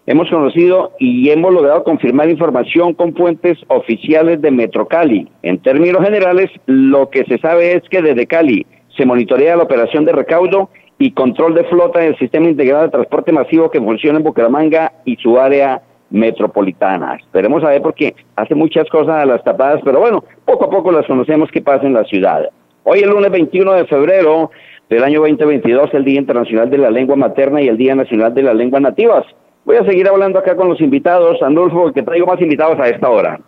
hemos 0.06 0.28
conocido 0.28 0.92
y 0.98 1.30
hemos 1.30 1.52
logrado 1.52 1.84
confirmar 1.84 2.28
información 2.28 2.94
con 2.94 3.14
fuentes 3.14 3.58
oficiales 3.68 4.40
de 4.42 4.50
Metrocali. 4.50 5.28
En 5.42 5.58
términos 5.58 6.04
generales, 6.04 6.50
lo 6.66 7.08
que 7.10 7.24
se 7.24 7.38
sabe 7.38 7.72
es 7.72 7.82
que 7.88 8.02
desde 8.02 8.26
Cali 8.26 8.66
se 8.96 9.06
monitorea 9.06 9.56
la 9.56 9.64
operación 9.64 10.04
de 10.04 10.12
recaudo 10.12 10.70
y 10.98 11.12
control 11.12 11.54
de 11.54 11.64
flota 11.64 12.00
del 12.00 12.16
sistema 12.18 12.48
integrado 12.48 12.84
de 12.84 12.90
transporte 12.90 13.32
masivo 13.32 13.70
que 13.70 13.80
funciona 13.80 14.18
en 14.18 14.24
Bucaramanga 14.24 14.92
y 15.04 15.16
su 15.16 15.38
área 15.38 15.82
metropolitana. 16.10 17.16
Esperemos 17.16 17.64
a 17.64 17.70
ver 17.70 17.82
porque 17.82 18.14
hace 18.36 18.54
muchas 18.54 18.88
cosas 18.88 19.16
a 19.16 19.26
las 19.26 19.42
tapadas, 19.42 19.80
pero 19.84 20.00
bueno, 20.00 20.24
poco 20.44 20.66
a 20.66 20.70
poco 20.70 20.92
las 20.92 21.06
conocemos 21.06 21.50
que 21.50 21.62
pasa 21.62 21.86
en 21.86 21.94
la 21.94 22.04
ciudad. 22.04 22.48
Hoy 22.84 23.00
el 23.00 23.10
lunes 23.10 23.32
21 23.32 23.72
de 23.72 23.86
febrero 23.86 24.50
del 24.88 25.02
año 25.02 25.20
2022, 25.20 25.92
el 25.94 26.04
Día 26.04 26.20
Internacional 26.20 26.70
de 26.70 26.78
la 26.78 26.90
Lengua 26.90 27.16
Materna 27.16 27.60
y 27.60 27.68
el 27.68 27.76
Día 27.76 27.94
Nacional 27.94 28.34
de 28.34 28.42
las 28.42 28.54
Lenguas 28.54 28.82
Nativas. 28.82 29.24
Voy 29.64 29.76
a 29.76 29.84
seguir 29.84 30.06
hablando 30.06 30.38
acá 30.38 30.54
con 30.56 30.68
los 30.68 30.78
invitados. 30.80 31.40
Andolfo, 31.42 31.90
que 31.92 32.02
traigo 32.02 32.26
más 32.26 32.38
invitados 32.40 32.78
a 32.78 32.88
esta 32.88 33.08
hora. 33.08 33.40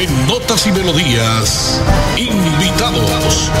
En 0.00 0.26
Notas 0.26 0.66
y 0.66 0.72
Melodías, 0.72 1.84
invitados. 2.16 3.52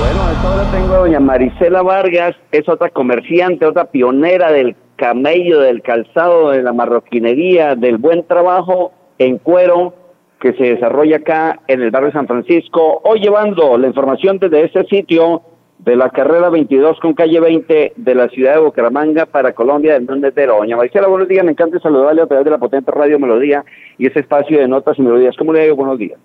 Bueno, 0.00 0.22
a 0.24 0.32
esta 0.32 0.54
hora 0.54 0.70
tengo 0.72 0.94
a 0.94 0.98
doña 0.98 1.20
Marisela 1.20 1.82
Vargas, 1.82 2.34
es 2.50 2.68
otra 2.68 2.90
comerciante, 2.90 3.64
otra 3.64 3.84
pionera 3.84 4.50
del 4.50 4.74
camello, 4.96 5.60
del 5.60 5.82
calzado, 5.82 6.50
de 6.50 6.64
la 6.64 6.72
marroquinería, 6.72 7.76
del 7.76 7.98
buen 7.98 8.26
trabajo 8.26 8.92
en 9.18 9.38
cuero 9.38 9.94
que 10.40 10.52
se 10.54 10.74
desarrolla 10.74 11.18
acá 11.18 11.60
en 11.68 11.80
el 11.80 11.92
barrio 11.92 12.10
San 12.10 12.26
Francisco. 12.26 13.02
Hoy 13.04 13.20
llevando 13.20 13.78
la 13.78 13.86
información 13.86 14.38
desde 14.38 14.64
este 14.64 14.84
sitio 14.86 15.42
de 15.78 15.96
la 15.96 16.10
carrera 16.10 16.50
22 16.50 16.98
con 17.00 17.14
calle 17.14 17.40
20 17.40 17.92
de 17.96 18.14
la 18.14 18.28
ciudad 18.28 18.54
de 18.54 18.60
Bucaramanga 18.60 19.26
para 19.26 19.52
Colombia 19.52 19.94
del 19.94 20.06
Mundo 20.06 20.26
entero. 20.26 20.56
Doña 20.56 20.76
Maricela, 20.76 21.06
buenos 21.06 21.28
días, 21.28 21.44
me 21.44 21.52
encanta 21.52 21.78
saludarle 21.78 22.22
a 22.22 22.26
través 22.26 22.44
de 22.44 22.50
la 22.50 22.58
potente 22.58 22.90
radio 22.90 23.18
Melodía 23.18 23.64
y 23.96 24.06
ese 24.06 24.20
espacio 24.20 24.58
de 24.58 24.68
notas 24.68 24.98
y 24.98 25.02
melodías. 25.02 25.36
¿Cómo 25.36 25.52
le 25.52 25.62
digo? 25.64 25.76
Buenos 25.76 25.98
días. 25.98 26.18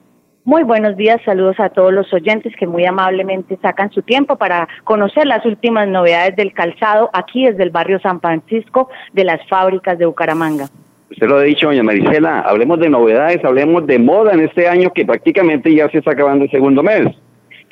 Muy 0.46 0.64
buenos 0.64 0.98
días, 0.98 1.22
saludos 1.24 1.58
a 1.60 1.70
todos 1.70 1.94
los 1.94 2.12
oyentes 2.14 2.54
que 2.60 2.68
muy 2.68 2.86
amablemente 2.86 3.58
sacan 3.62 3.92
su 3.92 4.02
tiempo 4.02 4.36
para 4.36 4.68
conocer 4.84 5.26
las 5.26 5.46
últimas 5.46 5.88
novedades 5.88 6.36
del 6.36 6.52
calzado 6.52 7.10
aquí 7.14 7.46
desde 7.46 7.64
el 7.64 7.70
barrio 7.70 7.98
San 8.02 8.20
Francisco 8.20 8.90
de 9.14 9.24
las 9.24 9.40
fábricas 9.48 9.98
de 9.98 10.06
Bucaramanga. 10.06 10.66
Usted 11.10 11.28
lo 11.28 11.38
ha 11.38 11.44
dicho, 11.44 11.68
doña 11.68 11.84
Maricela, 11.84 12.42
hablemos 12.42 12.80
de 12.80 12.90
novedades, 12.90 13.46
hablemos 13.46 13.88
de 13.88 14.00
moda 14.00 14.34
en 14.34 14.42
este 14.42 14.68
año 14.68 14.92
que 14.92 15.06
prácticamente 15.06 15.74
ya 15.74 15.88
se 15.90 16.00
está 16.00 16.12
acabando 16.12 16.44
el 16.44 16.52
segundo 16.52 16.84
mes. 16.84 17.08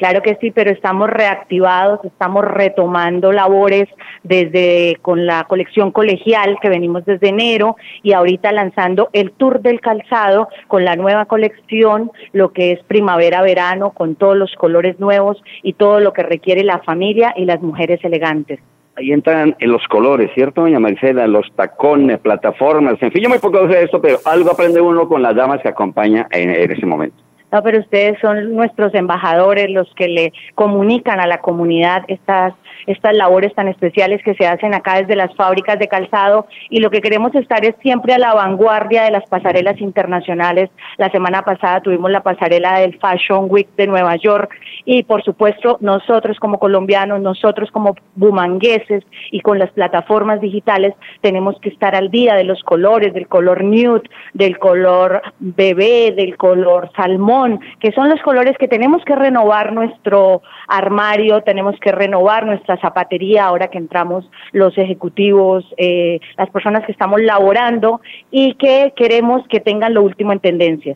Claro 0.02 0.24
que 0.24 0.36
sí, 0.42 0.50
pero 0.50 0.72
estamos 0.72 1.12
reactivados, 1.12 2.04
estamos 2.04 2.44
retomando 2.44 3.32
labores 3.32 3.88
desde 4.24 4.98
con 5.04 5.28
la 5.28 5.44
colección 5.44 5.92
colegial 5.92 6.58
que 6.60 6.70
venimos 6.70 7.06
desde 7.06 7.30
enero 7.30 7.76
y 8.02 8.14
ahorita 8.14 8.52
lanzando 8.52 9.10
el 9.14 9.32
Tour 9.32 9.62
del 9.62 9.80
Calzado 9.80 10.48
con 10.68 10.86
la 10.86 10.96
nueva 10.96 11.26
colección, 11.26 12.10
lo 12.34 12.52
que 12.52 12.72
es 12.72 12.84
primavera-verano 12.86 13.92
con 13.92 14.16
todos 14.16 14.36
los 14.36 14.52
colores 14.56 15.00
nuevos 15.00 15.38
y 15.62 15.74
todo 15.74 16.00
lo 16.00 16.14
que 16.14 16.24
requiere 16.24 16.64
la 16.64 16.80
familia 16.80 17.36
y 17.38 17.46
las 17.46 17.62
mujeres 17.62 18.04
elegantes. 18.04 18.60
Ahí 18.96 19.12
entran 19.12 19.56
en 19.60 19.72
los 19.72 19.88
colores, 19.88 20.32
¿cierto, 20.34 20.62
doña 20.62 20.80
Marcela? 20.80 21.28
Los 21.28 21.46
tacones, 21.56 22.18
plataformas, 22.18 22.96
en 23.04 23.12
fin, 23.12 23.22
yo 23.22 23.30
muy 23.30 23.38
poco 23.38 23.70
sé 23.70 23.84
esto, 23.84 24.02
pero 24.02 24.18
algo 24.26 24.50
aprende 24.50 24.82
uno 24.82 25.08
con 25.08 25.22
las 25.22 25.36
damas 25.36 25.62
que 25.62 25.70
acompaña 25.70 26.28
en 26.32 26.50
ese 26.50 26.88
momento. 26.88 27.22
No, 27.52 27.62
pero 27.64 27.80
ustedes 27.80 28.18
son 28.22 28.56
nuestros 28.56 28.94
embajadores, 28.94 29.70
los 29.70 29.94
que 29.96 30.08
le 30.08 30.34
comunican 30.56 31.20
a 31.20 31.28
la 31.28 31.40
comunidad 31.40 32.04
estas 32.08 32.54
estas 32.88 33.16
labores 33.16 33.54
tan 33.54 33.68
especiales 33.68 34.22
que 34.24 34.36
se 34.36 34.48
hacen 34.48 34.74
acá 34.74 34.96
desde 35.02 35.16
las 35.16 35.34
fábricas 35.36 35.80
de 35.80 35.88
calzado 35.88 36.48
y 36.70 36.80
lo 36.80 36.90
que 36.90 37.02
queremos 37.02 37.34
estar 37.36 37.64
es 37.66 37.76
siempre 37.82 38.14
a 38.14 38.20
la 38.20 38.34
vanguardia 38.34 39.04
de 39.04 39.12
las 39.12 39.28
pasarelas 39.28 39.80
internacionales. 39.80 40.70
La 40.98 41.10
semana 41.10 41.44
pasada 41.44 41.82
tuvimos 41.82 42.12
la 42.12 42.24
pasarela 42.24 42.80
del 42.80 42.98
Fashion 43.00 43.48
Week 43.50 43.70
de 43.76 43.88
Nueva 43.88 44.16
York 44.16 44.54
y 44.86 45.04
por 45.04 45.24
supuesto 45.24 45.78
nosotros 45.82 46.40
como 46.40 46.60
colombianos, 46.60 47.22
nosotros 47.22 47.70
como 47.72 47.96
bumangueses 48.16 49.04
y 49.32 49.42
con 49.42 49.60
las 49.60 49.72
plataformas 49.72 50.42
digitales 50.42 50.94
tenemos 51.22 51.60
que 51.62 51.70
estar 51.70 51.96
al 51.96 52.10
día 52.10 52.36
de 52.36 52.44
los 52.44 52.62
colores, 52.64 53.14
del 53.14 53.28
color 53.28 53.64
nude, 53.64 54.10
del 54.34 54.58
color 54.58 55.22
bebé, 55.40 56.14
del 56.16 56.38
color 56.38 56.92
salmón, 56.96 57.60
que 57.80 57.92
son 57.92 58.10
los 58.10 58.22
colores 58.22 58.58
que 58.58 58.68
tenemos 58.68 59.04
que 59.06 59.16
renovar 59.16 59.74
nuestro 59.74 60.42
armario, 60.68 61.42
tenemos 61.42 61.76
que 61.80 61.92
renovar 61.92 62.46
nuestra 62.62 62.78
zapatería 62.78 63.46
ahora 63.46 63.68
que 63.68 63.78
entramos 63.78 64.30
los 64.52 64.78
ejecutivos, 64.78 65.66
eh, 65.78 66.20
las 66.38 66.50
personas 66.50 66.86
que 66.86 66.92
estamos 66.92 67.22
laborando 67.22 68.02
y 68.30 68.54
que 68.56 68.94
queremos 68.96 69.48
que 69.48 69.60
tengan 69.60 69.94
lo 69.94 70.04
último 70.04 70.32
en 70.32 70.40
tendencia. 70.40 70.96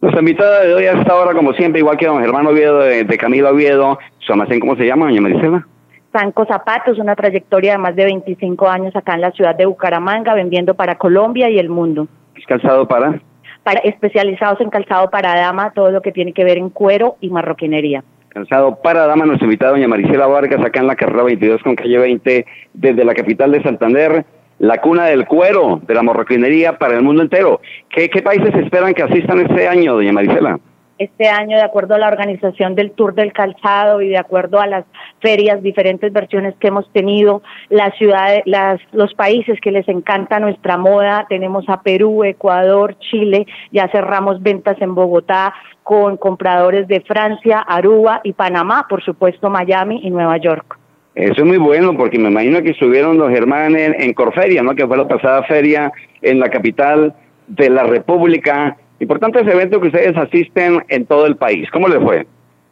Nuestra 0.00 0.20
invitada 0.20 0.60
de 0.62 0.74
hoy 0.74 0.84
a 0.86 0.92
esta 0.92 1.16
hora, 1.16 1.34
como 1.34 1.52
siempre, 1.54 1.80
igual 1.80 1.96
que 1.96 2.06
don 2.06 2.20
Germán 2.20 2.46
Oviedo, 2.46 2.78
de, 2.78 3.18
Camilo 3.18 3.50
Oviedo, 3.50 3.98
su 4.18 4.32
almacén, 4.32 4.60
¿cómo 4.60 4.76
se 4.76 4.86
llama, 4.86 5.06
doña 5.06 5.20
Marisela? 5.20 5.66
Sanco 6.12 6.46
Zapatos, 6.46 6.98
una 6.98 7.16
trayectoria 7.16 7.72
de 7.72 7.78
más 7.78 7.96
de 7.96 8.04
25 8.04 8.68
años 8.68 8.94
acá 8.94 9.14
en 9.14 9.22
la 9.22 9.32
ciudad 9.32 9.56
de 9.56 9.66
Bucaramanga, 9.66 10.34
vendiendo 10.34 10.74
para 10.74 10.96
Colombia 10.96 11.50
y 11.50 11.58
el 11.58 11.68
mundo. 11.68 12.06
¿Es 12.36 12.46
calzado 12.46 12.86
para? 12.86 13.20
Para 13.64 13.80
especializados 13.80 14.60
en 14.60 14.70
calzado 14.70 15.10
para 15.10 15.34
dama, 15.34 15.72
todo 15.72 15.90
lo 15.90 16.00
que 16.00 16.12
tiene 16.12 16.32
que 16.32 16.44
ver 16.44 16.58
en 16.58 16.70
cuero 16.70 17.16
y 17.20 17.30
marroquinería. 17.30 18.04
Calzado 18.38 18.76
para 18.80 19.04
dama, 19.08 19.26
nuestra 19.26 19.46
invitada 19.46 19.72
doña 19.72 19.88
Marisela 19.88 20.28
Vargas, 20.28 20.64
acá 20.64 20.78
en 20.78 20.86
la 20.86 20.94
carrera 20.94 21.24
22 21.24 21.60
con 21.60 21.74
calle 21.74 21.98
20, 21.98 22.46
desde 22.72 23.04
la 23.04 23.12
capital 23.12 23.50
de 23.50 23.64
Santander 23.64 24.24
la 24.60 24.80
cuna 24.80 25.06
del 25.06 25.26
cuero, 25.26 25.80
de 25.84 25.94
la 25.94 26.04
marroquinería 26.04 26.78
para 26.78 26.94
el 26.94 27.02
mundo 27.02 27.22
entero. 27.22 27.60
¿Qué, 27.90 28.08
países 28.22 28.54
esperan 28.54 28.94
que 28.94 29.02
asistan 29.02 29.40
este 29.40 29.66
año, 29.66 29.94
doña 29.94 30.12
Marisela? 30.12 30.60
Este 30.98 31.28
año, 31.28 31.56
de 31.56 31.62
acuerdo 31.62 31.94
a 31.94 31.98
la 31.98 32.08
organización 32.08 32.74
del 32.74 32.90
Tour 32.92 33.14
del 33.14 33.32
Calzado 33.32 34.02
y 34.02 34.08
de 34.08 34.18
acuerdo 34.18 34.60
a 34.60 34.66
las 34.66 34.84
ferias, 35.20 35.62
diferentes 35.62 36.12
versiones 36.12 36.54
que 36.58 36.68
hemos 36.68 36.88
tenido, 36.92 37.42
las 37.70 37.96
ciudades, 37.98 38.42
las, 38.46 38.80
los 38.92 39.14
países 39.14 39.60
que 39.60 39.70
les 39.70 39.88
encanta 39.88 40.40
nuestra 40.40 40.76
moda, 40.76 41.26
tenemos 41.28 41.68
a 41.68 41.82
Perú, 41.82 42.24
Ecuador, 42.24 42.96
Chile, 42.98 43.46
ya 43.70 43.88
cerramos 43.88 44.42
ventas 44.42 44.76
en 44.80 44.96
Bogotá 44.96 45.54
con 45.88 46.18
compradores 46.18 46.86
de 46.86 47.00
Francia, 47.00 47.60
Aruba 47.60 48.20
y 48.22 48.34
Panamá, 48.34 48.84
por 48.90 49.02
supuesto 49.02 49.48
Miami 49.48 50.00
y 50.02 50.10
Nueva 50.10 50.36
York. 50.36 50.78
Eso 51.14 51.36
es 51.40 51.44
muy 51.46 51.56
bueno 51.56 51.96
porque 51.96 52.18
me 52.18 52.28
imagino 52.28 52.60
que 52.60 52.72
estuvieron 52.72 53.16
los 53.16 53.32
hermanos 53.32 53.80
en, 53.80 54.12
Corferia, 54.12 54.62
¿no? 54.62 54.74
Que 54.74 54.86
fue 54.86 54.98
la 54.98 55.08
pasada 55.08 55.44
feria 55.44 55.90
en 56.20 56.40
la 56.40 56.50
capital 56.50 57.14
de 57.46 57.70
la 57.70 57.84
República. 57.84 58.76
Importante 59.00 59.40
ese 59.40 59.52
evento 59.52 59.80
que 59.80 59.86
ustedes 59.86 60.14
asisten 60.14 60.84
en 60.88 61.06
todo 61.06 61.24
el 61.24 61.36
país. 61.36 61.70
¿Cómo 61.70 61.88
les 61.88 62.02
fue? 62.02 62.26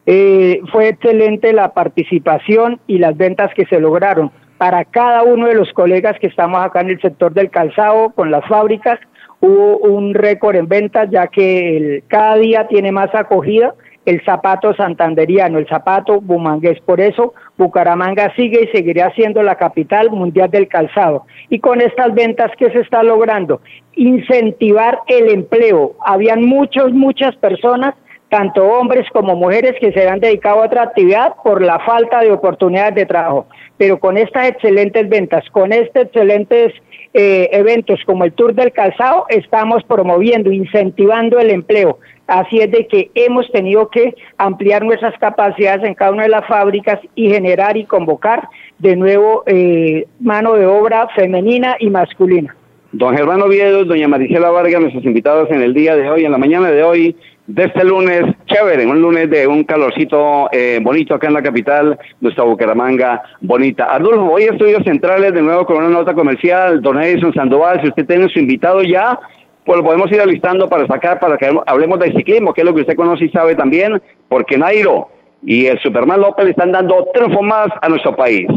Eh, 0.04 0.60
fue 0.70 0.88
excelente 0.88 1.54
la 1.54 1.72
participación 1.72 2.80
y 2.86 2.98
las 2.98 3.16
ventas 3.16 3.50
que 3.54 3.64
se 3.64 3.80
lograron. 3.80 4.30
Para 4.58 4.84
cada 4.84 5.22
uno 5.22 5.46
de 5.46 5.54
los 5.54 5.72
colegas 5.72 6.18
que 6.20 6.26
estamos 6.26 6.62
acá 6.62 6.82
en 6.82 6.90
el 6.90 7.00
sector 7.00 7.32
del 7.32 7.48
calzado 7.48 8.10
con 8.10 8.30
las 8.30 8.46
fábricas, 8.46 8.98
hubo 9.40 9.78
un 9.78 10.14
récord 10.14 10.56
en 10.56 10.68
ventas 10.68 11.08
ya 11.10 11.26
que 11.28 11.76
el, 11.76 12.04
cada 12.08 12.36
día 12.36 12.66
tiene 12.68 12.92
más 12.92 13.14
acogida 13.14 13.74
el 14.06 14.24
zapato 14.24 14.72
santanderiano, 14.74 15.58
el 15.58 15.66
zapato 15.66 16.20
bumangués. 16.20 16.80
Por 16.80 17.00
eso 17.00 17.34
Bucaramanga 17.58 18.32
sigue 18.36 18.62
y 18.62 18.76
seguirá 18.76 19.12
siendo 19.14 19.42
la 19.42 19.56
capital 19.56 20.10
mundial 20.10 20.48
del 20.48 20.68
calzado. 20.68 21.26
Y 21.50 21.58
con 21.58 21.80
estas 21.80 22.14
ventas, 22.14 22.52
¿qué 22.56 22.70
se 22.70 22.80
está 22.80 23.02
logrando? 23.02 23.60
Incentivar 23.96 25.00
el 25.08 25.30
empleo. 25.30 25.96
Habían 26.04 26.44
muchas, 26.44 26.92
muchas 26.92 27.34
personas 27.36 27.94
tanto 28.28 28.64
hombres 28.64 29.06
como 29.12 29.36
mujeres 29.36 29.74
que 29.80 29.92
se 29.92 30.08
han 30.08 30.20
dedicado 30.20 30.62
a 30.62 30.66
otra 30.66 30.82
actividad 30.82 31.34
por 31.44 31.62
la 31.62 31.78
falta 31.80 32.20
de 32.20 32.32
oportunidades 32.32 32.94
de 32.94 33.06
trabajo. 33.06 33.46
Pero 33.78 33.98
con 33.98 34.16
estas 34.16 34.48
excelentes 34.48 35.08
ventas, 35.08 35.48
con 35.50 35.72
estos 35.72 36.04
excelentes 36.04 36.72
eh, 37.14 37.48
eventos 37.52 38.00
como 38.04 38.24
el 38.24 38.32
Tour 38.32 38.54
del 38.54 38.72
Calzado, 38.72 39.26
estamos 39.28 39.82
promoviendo, 39.84 40.50
incentivando 40.50 41.38
el 41.38 41.50
empleo. 41.50 41.98
Así 42.26 42.58
es 42.58 42.70
de 42.70 42.88
que 42.88 43.10
hemos 43.14 43.50
tenido 43.52 43.88
que 43.88 44.14
ampliar 44.36 44.84
nuestras 44.84 45.16
capacidades 45.18 45.84
en 45.84 45.94
cada 45.94 46.10
una 46.10 46.24
de 46.24 46.28
las 46.28 46.46
fábricas 46.46 46.98
y 47.14 47.30
generar 47.30 47.76
y 47.76 47.84
convocar 47.84 48.48
de 48.78 48.96
nuevo 48.96 49.44
eh, 49.46 50.06
mano 50.18 50.54
de 50.54 50.66
obra 50.66 51.08
femenina 51.14 51.76
y 51.78 51.88
masculina. 51.88 52.56
Don 52.92 53.16
Germán 53.16 53.42
Oviedo, 53.42 53.84
doña 53.84 54.08
Maricela 54.08 54.50
Vargas, 54.50 54.80
nuestros 54.80 55.04
invitados 55.04 55.50
en 55.50 55.62
el 55.62 55.74
día 55.74 55.96
de 55.96 56.08
hoy, 56.08 56.24
en 56.24 56.32
la 56.32 56.38
mañana 56.38 56.70
de 56.70 56.82
hoy, 56.82 57.16
de 57.46 57.64
este 57.64 57.84
lunes, 57.84 58.24
chévere, 58.46 58.86
un 58.86 59.00
lunes 59.00 59.30
de 59.30 59.46
un 59.46 59.64
calorcito 59.64 60.48
eh, 60.52 60.80
bonito 60.82 61.14
acá 61.14 61.28
en 61.28 61.34
la 61.34 61.42
capital, 61.42 61.98
nuestra 62.20 62.44
Bucaramanga 62.44 63.22
bonita. 63.40 63.86
Adolfo, 63.94 64.32
hoy 64.32 64.44
estudios 64.44 64.82
centrales 64.84 65.32
de 65.32 65.42
nuevo 65.42 65.64
con 65.64 65.76
una 65.76 65.88
nota 65.88 66.14
comercial, 66.14 66.82
don 66.82 67.00
Edison 67.00 67.32
Sandoval, 67.32 67.80
si 67.80 67.88
usted 67.88 68.06
tiene 68.06 68.28
su 68.28 68.40
invitado 68.40 68.82
ya, 68.82 69.18
pues 69.64 69.78
lo 69.78 69.84
podemos 69.84 70.10
ir 70.10 70.20
alistando 70.20 70.68
para 70.68 70.86
sacar, 70.86 71.20
para 71.20 71.36
que 71.36 71.50
hablemos 71.66 71.98
de 72.00 72.12
ciclismo, 72.12 72.52
que 72.52 72.62
es 72.62 72.64
lo 72.64 72.74
que 72.74 72.82
usted 72.82 72.96
conoce 72.96 73.26
y 73.26 73.30
sabe 73.30 73.54
también, 73.54 74.00
porque 74.28 74.58
Nairo 74.58 75.08
y 75.42 75.66
el 75.66 75.78
Superman 75.80 76.20
López 76.20 76.44
le 76.44 76.50
están 76.50 76.72
dando 76.72 77.06
triunfo 77.14 77.42
más 77.42 77.68
a 77.80 77.88
nuestro 77.88 78.16
país. 78.16 78.48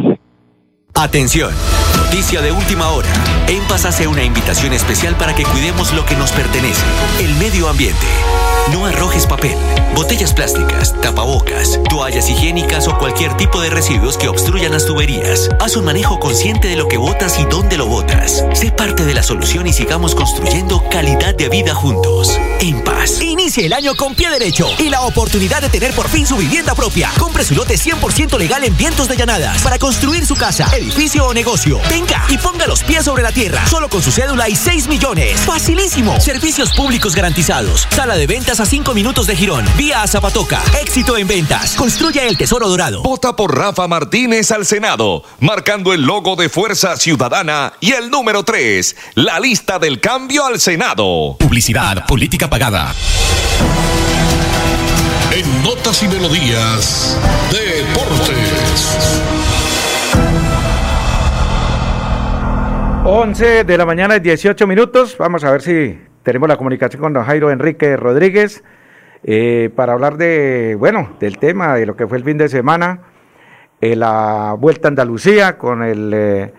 Atención, 0.95 1.52
noticia 1.95 2.41
de 2.41 2.52
última 2.52 2.89
hora. 2.89 3.08
En 3.50 3.64
Paz 3.64 3.86
hace 3.86 4.06
una 4.06 4.24
invitación 4.24 4.74
especial 4.74 5.18
para 5.18 5.34
que 5.34 5.44
cuidemos 5.44 5.92
lo 5.94 6.06
que 6.06 6.16
nos 6.16 6.32
pertenece, 6.32 6.84
el 7.20 7.34
medio 7.38 7.68
ambiente. 7.68 8.06
No 8.72 8.86
arrojes 8.86 9.26
papel, 9.26 9.58
botellas 9.96 10.36
plásticas, 10.36 10.94
tapabocas, 11.02 11.80
toallas 11.90 12.30
higiénicas 12.30 12.88
o 12.88 12.96
cualquier 12.96 13.36
tipo 13.38 13.60
de 13.60 13.72
residuos 13.72 14.20
que 14.20 14.28
obstruyan 14.28 14.72
las 14.72 14.86
tuberías. 14.86 15.50
Haz 15.60 15.76
un 15.78 15.86
manejo 15.86 16.20
consciente 16.20 16.68
de 16.68 16.76
lo 16.76 16.88
que 16.88 16.98
botas 16.98 17.40
y 17.40 17.46
dónde 17.46 17.78
lo 17.78 17.88
botas. 17.88 18.46
Sé 18.54 18.72
parte 18.72 19.04
de 19.04 19.16
la 19.16 19.24
solución 19.24 19.66
y 19.66 19.74
sigamos 19.74 20.14
construyendo 20.14 20.88
calidad 20.92 21.34
de 21.34 21.50
vida 21.50 21.74
juntos. 21.74 22.38
En 22.60 22.84
paz. 22.84 23.20
Inicie 23.20 23.66
el 23.66 23.74
año 23.74 23.96
con 23.96 24.14
pie 24.14 24.30
derecho 24.30 24.68
y 24.78 24.90
la 24.90 25.02
oportunidad 25.02 25.64
de 25.64 25.70
tener 25.70 25.94
por 25.94 26.08
fin 26.08 26.28
su 26.28 26.38
vivienda 26.38 26.76
propia. 26.76 27.10
Compre 27.18 27.44
su 27.44 27.56
lote 27.56 27.74
100% 27.74 28.38
legal 28.38 28.64
en 28.64 28.78
Vientos 28.78 29.08
de 29.08 29.18
Llanadas 29.18 29.64
para 29.64 29.80
construir 29.80 30.28
su 30.28 30.36
casa, 30.36 30.70
edificio 30.78 31.26
o 31.26 31.34
negocio. 31.34 31.82
Venga 31.90 32.24
y 32.30 32.38
ponga 32.38 32.68
los 32.68 32.84
pies 32.84 33.06
sobre 33.06 33.24
la 33.24 33.32
tierra. 33.32 33.38
Solo 33.69 33.88
con 33.88 34.04
su 34.04 34.12
cédula 34.12 34.49
y 34.49 34.56
6 34.56 34.89
millones. 34.89 35.39
Facilísimo. 35.39 36.19
Servicios 36.19 36.73
públicos 36.73 37.15
garantizados. 37.15 37.88
Sala 37.89 38.17
de 38.17 38.28
ventas 38.28 38.60
a 38.60 38.65
5 38.65 38.93
minutos 38.93 39.28
de 39.28 39.36
Girón. 39.38 39.65
Vía 39.78 40.02
a 40.02 40.08
Zapatoca. 40.08 40.62
Éxito 40.82 41.15
en 41.15 41.25
ventas. 41.25 41.75
Construye 41.75 42.28
el 42.28 42.38
tesoro 42.38 42.67
dorado. 42.67 43.02
Vota 43.02 43.38
por 43.38 43.58
Rafa 43.58 43.88
Martínez 43.88 44.52
al 44.52 44.65
Senado, 44.65 45.23
marcando 45.39 45.93
el 45.93 46.02
logo 46.02 46.36
de 46.36 46.49
Fuerza 46.49 46.97
Ciudadana 46.97 47.71
y 47.80 47.93
el 47.93 48.10
número 48.10 48.43
3, 48.43 48.95
la 49.15 49.39
lista 49.39 49.80
del 49.80 50.02
cambio 50.02 50.45
al 50.45 50.60
Senado. 50.60 51.38
Publicidad, 51.39 52.06
política 52.08 52.49
pagada. 52.49 52.93
En 55.32 55.63
Notas 55.63 56.04
y 56.04 56.10
Melodías, 56.10 57.15
Deportes. 57.52 58.38
11 63.12 63.63
de 63.63 63.76
la 63.76 63.88
mañana 63.88 64.17
y 64.17 64.19
18 64.19 64.67
minutos. 64.67 65.17
Vamos 65.17 65.43
a 65.43 65.50
ver 65.50 65.63
si 65.63 66.00
tenemos 66.22 66.48
la 66.48 66.58
comunicación 66.58 67.02
con 67.02 67.12
don 67.12 67.24
Jairo 67.24 67.50
Enrique 67.50 67.98
Rodríguez 67.98 68.63
eh, 69.24 69.72
para 69.76 69.93
hablar 69.93 70.15
de, 70.17 70.76
bueno, 70.78 71.17
del 71.19 71.39
tema 71.39 71.74
de 71.74 71.88
lo 71.88 71.95
que 71.95 72.06
fue 72.06 72.19
el 72.19 72.24
fin 72.24 72.38
de 72.38 72.48
semana, 72.50 73.02
eh, 73.82 73.95
la 73.95 74.56
Vuelta 74.60 74.88
a 74.88 74.89
Andalucía 74.89 75.58
con 75.58 75.82
el 75.82 76.12
eh, 76.13 76.54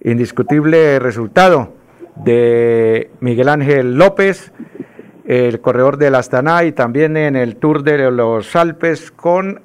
indiscutible 0.00 0.98
resultado 0.98 1.74
de 2.16 3.10
Miguel 3.20 3.50
Ángel 3.50 3.98
López, 3.98 4.50
el 5.26 5.60
corredor 5.60 5.98
del 5.98 6.14
Astana 6.14 6.64
y 6.64 6.72
también 6.72 7.18
en 7.18 7.36
el 7.36 7.56
Tour 7.56 7.82
de 7.82 8.10
los 8.10 8.56
Alpes 8.56 9.10
con 9.10 9.60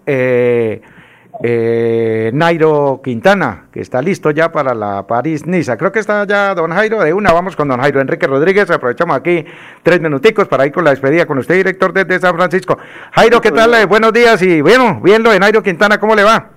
Nairo 1.41 3.01
Quintana, 3.03 3.65
que 3.71 3.81
está 3.81 4.01
listo 4.01 4.31
ya 4.31 4.51
para 4.51 4.73
la 4.73 5.05
París-Niza. 5.05 5.77
Creo 5.77 5.91
que 5.91 5.99
está 5.99 6.25
ya 6.25 6.55
don 6.55 6.71
Jairo 6.71 6.99
de 7.03 7.13
una. 7.13 7.31
Vamos 7.31 7.55
con 7.55 7.67
don 7.67 7.79
Jairo 7.79 8.01
Enrique 8.01 8.27
Rodríguez. 8.27 8.69
Aprovechamos 8.71 9.15
aquí 9.15 9.45
tres 9.83 10.01
minuticos 10.01 10.47
para 10.47 10.65
ir 10.65 10.71
con 10.71 10.83
la 10.83 10.91
despedida 10.91 11.25
con 11.25 11.37
usted, 11.37 11.55
director 11.55 11.93
desde 11.93 12.19
San 12.19 12.35
Francisco. 12.35 12.77
Jairo, 13.11 13.39
¿qué 13.41 13.51
tal? 13.51 13.73
Eh, 13.75 13.85
buenos 13.85 14.13
días 14.13 14.41
y 14.41 14.61
bueno, 14.61 14.99
viendo 15.03 15.29
de 15.29 15.39
Nairo 15.39 15.61
Quintana, 15.61 15.99
¿cómo 15.99 16.15
le 16.15 16.23
va? 16.23 16.49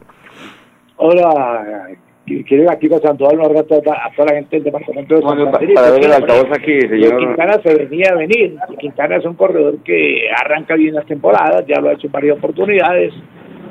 Hola, 0.96 1.88
quiero 2.26 2.70
aquí 2.70 2.88
con 2.88 3.00
Santo 3.00 3.28
Alma 3.28 3.44
a 3.44 3.62
toda, 3.64 3.80
a 3.80 4.10
toda 4.14 4.28
la 4.28 4.34
gente 4.34 4.56
del 4.56 4.64
departamento 4.64 5.14
de 5.14 5.22
San 5.22 5.50
Francisco. 5.50 5.74
Para 5.74 5.90
ver 5.90 6.04
el 6.04 6.12
altavoz 6.12 6.52
aquí, 6.52 6.80
señor. 6.80 7.18
Quintana 7.18 7.60
se 7.62 7.74
venía 7.74 8.10
a 8.12 8.16
venir. 8.16 8.56
Quintana 8.78 9.16
es 9.16 9.24
un 9.24 9.34
corredor 9.34 9.78
que 9.84 10.30
arranca 10.42 10.74
bien 10.74 10.94
las 10.94 11.06
temporadas, 11.06 11.64
ya 11.66 11.80
lo 11.80 11.90
ha 11.90 11.92
hecho 11.92 12.06
en 12.06 12.12
varias 12.12 12.38
oportunidades 12.38 13.12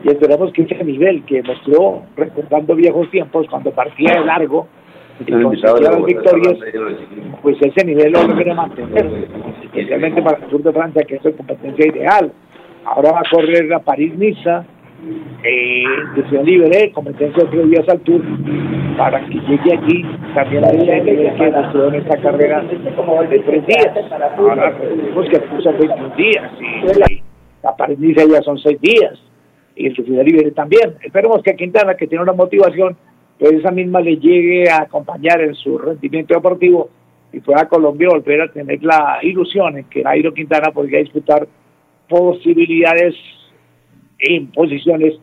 y 0.04 0.10
esperamos 0.10 0.54
que 0.54 0.62
ese 0.62 0.84
nivel 0.84 1.24
que 1.26 1.44
mostró 1.44 2.04
recordando 2.16 2.76
viejos 2.76 3.10
tiempos 3.12 3.48
cuando 3.50 3.72
partía 3.72 4.20
de 4.20 4.26
largo 4.26 4.68
y 5.20 5.32
conseguía 5.32 5.92
las 5.92 6.06
victorias, 6.06 6.58
pues 7.42 7.58
ese 7.62 7.86
nivel 7.86 8.14
lo 8.14 8.24
logre 8.24 8.54
mantener, 8.54 9.28
especialmente 9.64 10.22
para 10.22 10.38
el 10.38 10.44
Tour 10.46 10.64
de 10.64 10.72
Francia, 10.72 11.04
que 11.04 11.16
es 11.16 11.22
su 11.22 11.36
competencia 11.36 11.88
ideal. 11.88 12.32
Ahora 12.86 13.12
va 13.12 13.20
a 13.20 13.30
correr 13.30 13.66
la 13.66 13.80
París-Niza, 13.80 14.64
eh, 15.44 15.84
Decisión 16.16 16.46
Libre, 16.46 16.94
competencia 16.94 17.44
de 17.44 17.50
tres 17.50 17.70
días 17.70 17.90
al 17.90 18.00
Tour, 18.00 18.22
para 18.98 19.20
que 19.26 19.34
llegue 19.34 19.74
allí 19.74 20.06
también 20.34 20.64
a 20.64 20.70
ese 20.70 21.02
nivel 21.02 21.36
que 21.36 21.52
mostró 21.52 21.90
en 21.90 21.96
esta 21.96 22.18
carrera 22.22 22.62
de 22.62 23.40
tres 23.40 23.68
días. 23.68 24.12
Ahora 24.38 24.70
recordemos 24.70 25.30
que 25.30 25.40
puso 25.40 25.74
21 25.74 26.16
días 26.16 26.52
y 26.62 27.22
la 27.62 27.76
París-Niza 27.76 28.24
ya 28.32 28.42
son 28.42 28.58
seis 28.58 28.80
días 28.80 29.20
y 29.76 29.88
el 29.88 29.94
Decisión 29.94 30.26
Libre 30.26 30.52
también. 30.52 30.96
Esperemos 31.02 31.42
que 31.44 31.56
Quintana, 31.56 31.96
que 31.96 32.08
tiene 32.08 32.24
una 32.24 32.34
motivación, 32.34 32.98
pues 33.38 33.54
esa 33.54 33.72
misma 33.72 34.02
le 34.02 34.18
llegue 34.18 34.70
a 34.70 34.82
acompañar 34.84 35.42
en 35.42 35.56
su 35.56 35.78
rendimiento 35.78 36.34
deportivo 36.34 36.90
y 37.32 37.40
pueda 37.40 37.68
Colombia 37.68 38.10
volver 38.10 38.42
a 38.42 38.52
tener 38.52 38.84
la 38.84 39.20
ilusión 39.22 39.78
en 39.78 39.86
que 39.86 40.04
Nairo 40.04 40.34
Quintana 40.34 40.72
podría 40.72 41.00
disputar 41.00 41.48
posibilidades 42.08 43.16
en 44.20 44.48
posiciones 44.48 45.14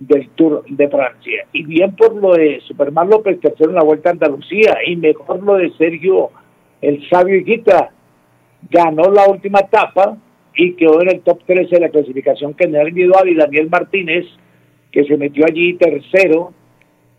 del 0.00 0.28
Tour 0.30 0.64
de 0.68 0.88
Francia. 0.88 1.46
Y 1.52 1.64
bien 1.64 1.94
por 1.94 2.14
lo 2.16 2.34
de 2.34 2.60
Superman 2.66 3.08
López, 3.08 3.40
tercero 3.40 3.70
en 3.70 3.76
la 3.76 3.84
Vuelta 3.84 4.10
a 4.10 4.12
Andalucía, 4.12 4.78
y 4.86 4.96
mejor 4.96 5.42
lo 5.42 5.54
de 5.54 5.70
Sergio 5.74 6.30
el 6.80 7.08
Sabio 7.08 7.36
Higuita, 7.36 7.92
ganó 8.68 9.04
la 9.10 9.28
última 9.28 9.60
etapa 9.60 10.16
y 10.54 10.74
quedó 10.74 11.00
en 11.02 11.10
el 11.10 11.20
top 11.20 11.40
13 11.46 11.76
de 11.76 11.80
la 11.80 11.88
clasificación 11.88 12.54
general 12.56 12.88
individual, 12.88 13.28
y 13.28 13.34
Daniel 13.34 13.68
Martínez, 13.70 14.26
que 14.90 15.04
se 15.04 15.16
metió 15.16 15.44
allí 15.46 15.74
tercero, 15.74 16.52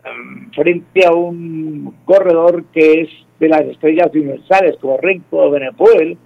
um, 0.06 0.52
frente 0.52 1.06
a 1.06 1.12
un 1.14 1.96
corredor 2.06 2.66
que 2.74 3.02
es 3.02 3.10
de 3.40 3.50
las 3.50 3.62
estrellas 3.62 4.10
universales, 4.14 4.78
como 4.80 4.98
Renko 4.98 5.50
Benepuel, 5.50 6.18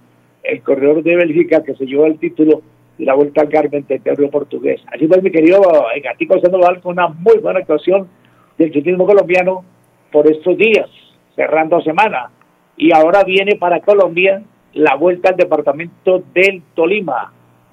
el 0.42 0.62
corredor 0.62 1.02
de 1.02 1.16
Bélgica 1.16 1.62
que 1.62 1.74
se 1.74 1.86
llevó 1.86 2.06
el 2.06 2.18
título 2.18 2.62
y 2.98 3.04
la 3.04 3.14
vuelta 3.14 3.42
al 3.42 3.48
Carmen 3.48 3.84
territorio 3.84 4.30
portugués. 4.30 4.80
Así 4.92 5.06
pues, 5.06 5.22
mi 5.22 5.30
querido 5.30 5.60
Gatico 6.02 6.40
Sandoval, 6.40 6.80
con 6.80 6.92
una 6.92 7.08
muy 7.08 7.38
buena 7.38 7.60
actuación 7.60 8.08
del 8.58 8.72
ciclismo 8.72 9.06
colombiano 9.06 9.64
por 10.10 10.30
estos 10.30 10.56
días, 10.56 10.88
cerrando 11.36 11.80
semana. 11.80 12.30
Y 12.76 12.92
ahora 12.94 13.24
viene 13.24 13.56
para 13.56 13.80
Colombia 13.80 14.42
la 14.78 14.94
vuelta 14.96 15.30
al 15.30 15.36
departamento 15.36 16.22
del 16.32 16.62
Tolima. 16.74 17.32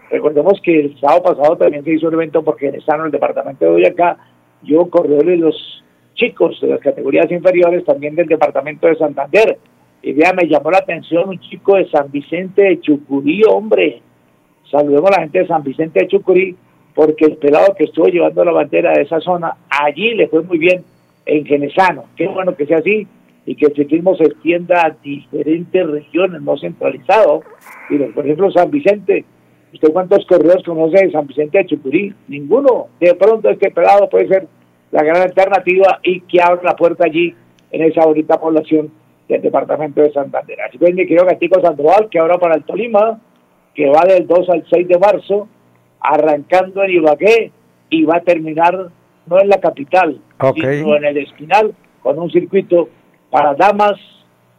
Recordemos 0.10 0.60
que 0.62 0.80
el 0.80 1.00
sábado 1.00 1.24
pasado 1.24 1.58
también 1.58 1.84
se 1.84 1.94
hizo 1.94 2.08
un 2.08 2.14
evento 2.14 2.44
porque 2.44 2.68
en 2.68 2.76
el 2.76 3.12
departamento 3.12 3.66
de 3.66 3.72
Boyacá, 3.72 4.18
yo 4.64 4.90
corredores 4.90 5.40
los 5.40 5.84
chicos 6.16 6.60
de 6.62 6.68
las 6.70 6.80
categorías 6.80 7.30
inferiores, 7.32 7.86
también 7.86 8.16
del 8.16 8.28
departamento 8.28 8.88
de 8.88 8.96
Santander. 8.96 9.58
Y 10.02 10.14
ya 10.14 10.34
me 10.34 10.48
llamó 10.48 10.72
la 10.72 10.80
atención 10.80 11.30
un 11.30 11.40
chico 11.40 11.76
de 11.76 11.90
San 11.90 12.12
Vicente 12.12 12.62
de 12.64 12.80
Chucurí, 12.82 13.44
hombre, 13.48 14.02
Saludemos 14.72 15.12
a 15.12 15.18
la 15.18 15.22
gente 15.22 15.40
de 15.40 15.48
San 15.48 15.64
Vicente 15.64 16.00
de 16.00 16.08
Chucurí, 16.08 16.56
porque 16.94 17.26
el 17.26 17.38
pelado 17.38 17.76
que 17.76 17.84
estuvo 17.86 18.08
llevando 18.08 18.44
la 18.44 18.52
bandera 18.52 18.94
de 18.94 19.04
esa 19.04 19.20
zona, 19.20 19.56
allí 19.70 20.16
le 20.16 20.28
fue 20.28 20.42
muy 20.42 20.58
bien 20.58 20.84
en 21.26 21.46
Genesano. 21.46 22.06
Qué 22.16 22.28
bueno 22.28 22.56
que 22.56 22.66
sea 22.66 22.80
así 22.80 23.08
y 23.46 23.56
que 23.56 23.68
el 23.68 23.76
ciclismo 23.76 24.16
se 24.16 24.24
extienda 24.26 24.86
a 24.86 24.96
diferentes 25.04 25.88
regiones, 25.88 26.42
no 26.42 26.58
centralizado. 26.58 27.44
Y 27.90 27.98
por 27.98 28.26
ejemplo, 28.26 28.52
San 28.52 28.72
Vicente, 28.72 29.24
¿usted 29.74 29.92
cuántos 29.92 30.26
corredores 30.26 30.64
conoce 30.64 31.06
de 31.06 31.12
San 31.12 31.28
Vicente 31.28 31.60
de 31.60 31.66
Chucurí? 31.68 32.14
Ninguno. 32.28 32.88
De 33.00 33.14
pronto 33.16 33.50
este 33.50 33.70
pelado 33.72 34.10
puede 34.10 34.28
ser 34.28 34.48
la 34.92 35.04
gran 35.04 35.22
alternativa 35.22 36.00
y 36.04 36.22
que 36.22 36.42
abra 36.42 36.62
la 36.64 36.76
puerta 36.76 37.06
allí 37.06 37.36
en 37.72 37.84
esa 37.84 38.06
bonita 38.06 38.40
población 38.40 38.92
del 39.28 39.42
departamento 39.42 40.02
de 40.02 40.12
Santander. 40.12 40.58
Así 40.62 40.78
que 40.78 40.94
mi 40.94 41.06
querido 41.06 41.26
Gatico 41.26 41.62
Sandoval, 41.62 42.10
que 42.10 42.20
ahora 42.20 42.38
para 42.38 42.56
el 42.56 42.64
Tolima, 42.64 43.20
que 43.74 43.90
va 43.90 44.06
del 44.08 44.26
2 44.26 44.50
al 44.50 44.66
6 44.70 44.88
de 44.88 44.98
marzo, 44.98 45.48
arrancando 46.00 46.84
en 46.84 46.92
Ibagué 46.92 47.52
y 47.90 48.04
va 48.04 48.18
a 48.18 48.22
terminar 48.22 48.90
no 49.28 49.40
en 49.40 49.50
la 49.50 49.60
capital, 49.60 50.20
sino 50.56 50.96
en 50.96 51.06
el 51.06 51.18
Espinal, 51.18 51.74
con 52.02 52.20
un 52.20 52.30
circuito 52.32 52.90
para 53.36 53.54
damas, 53.54 53.96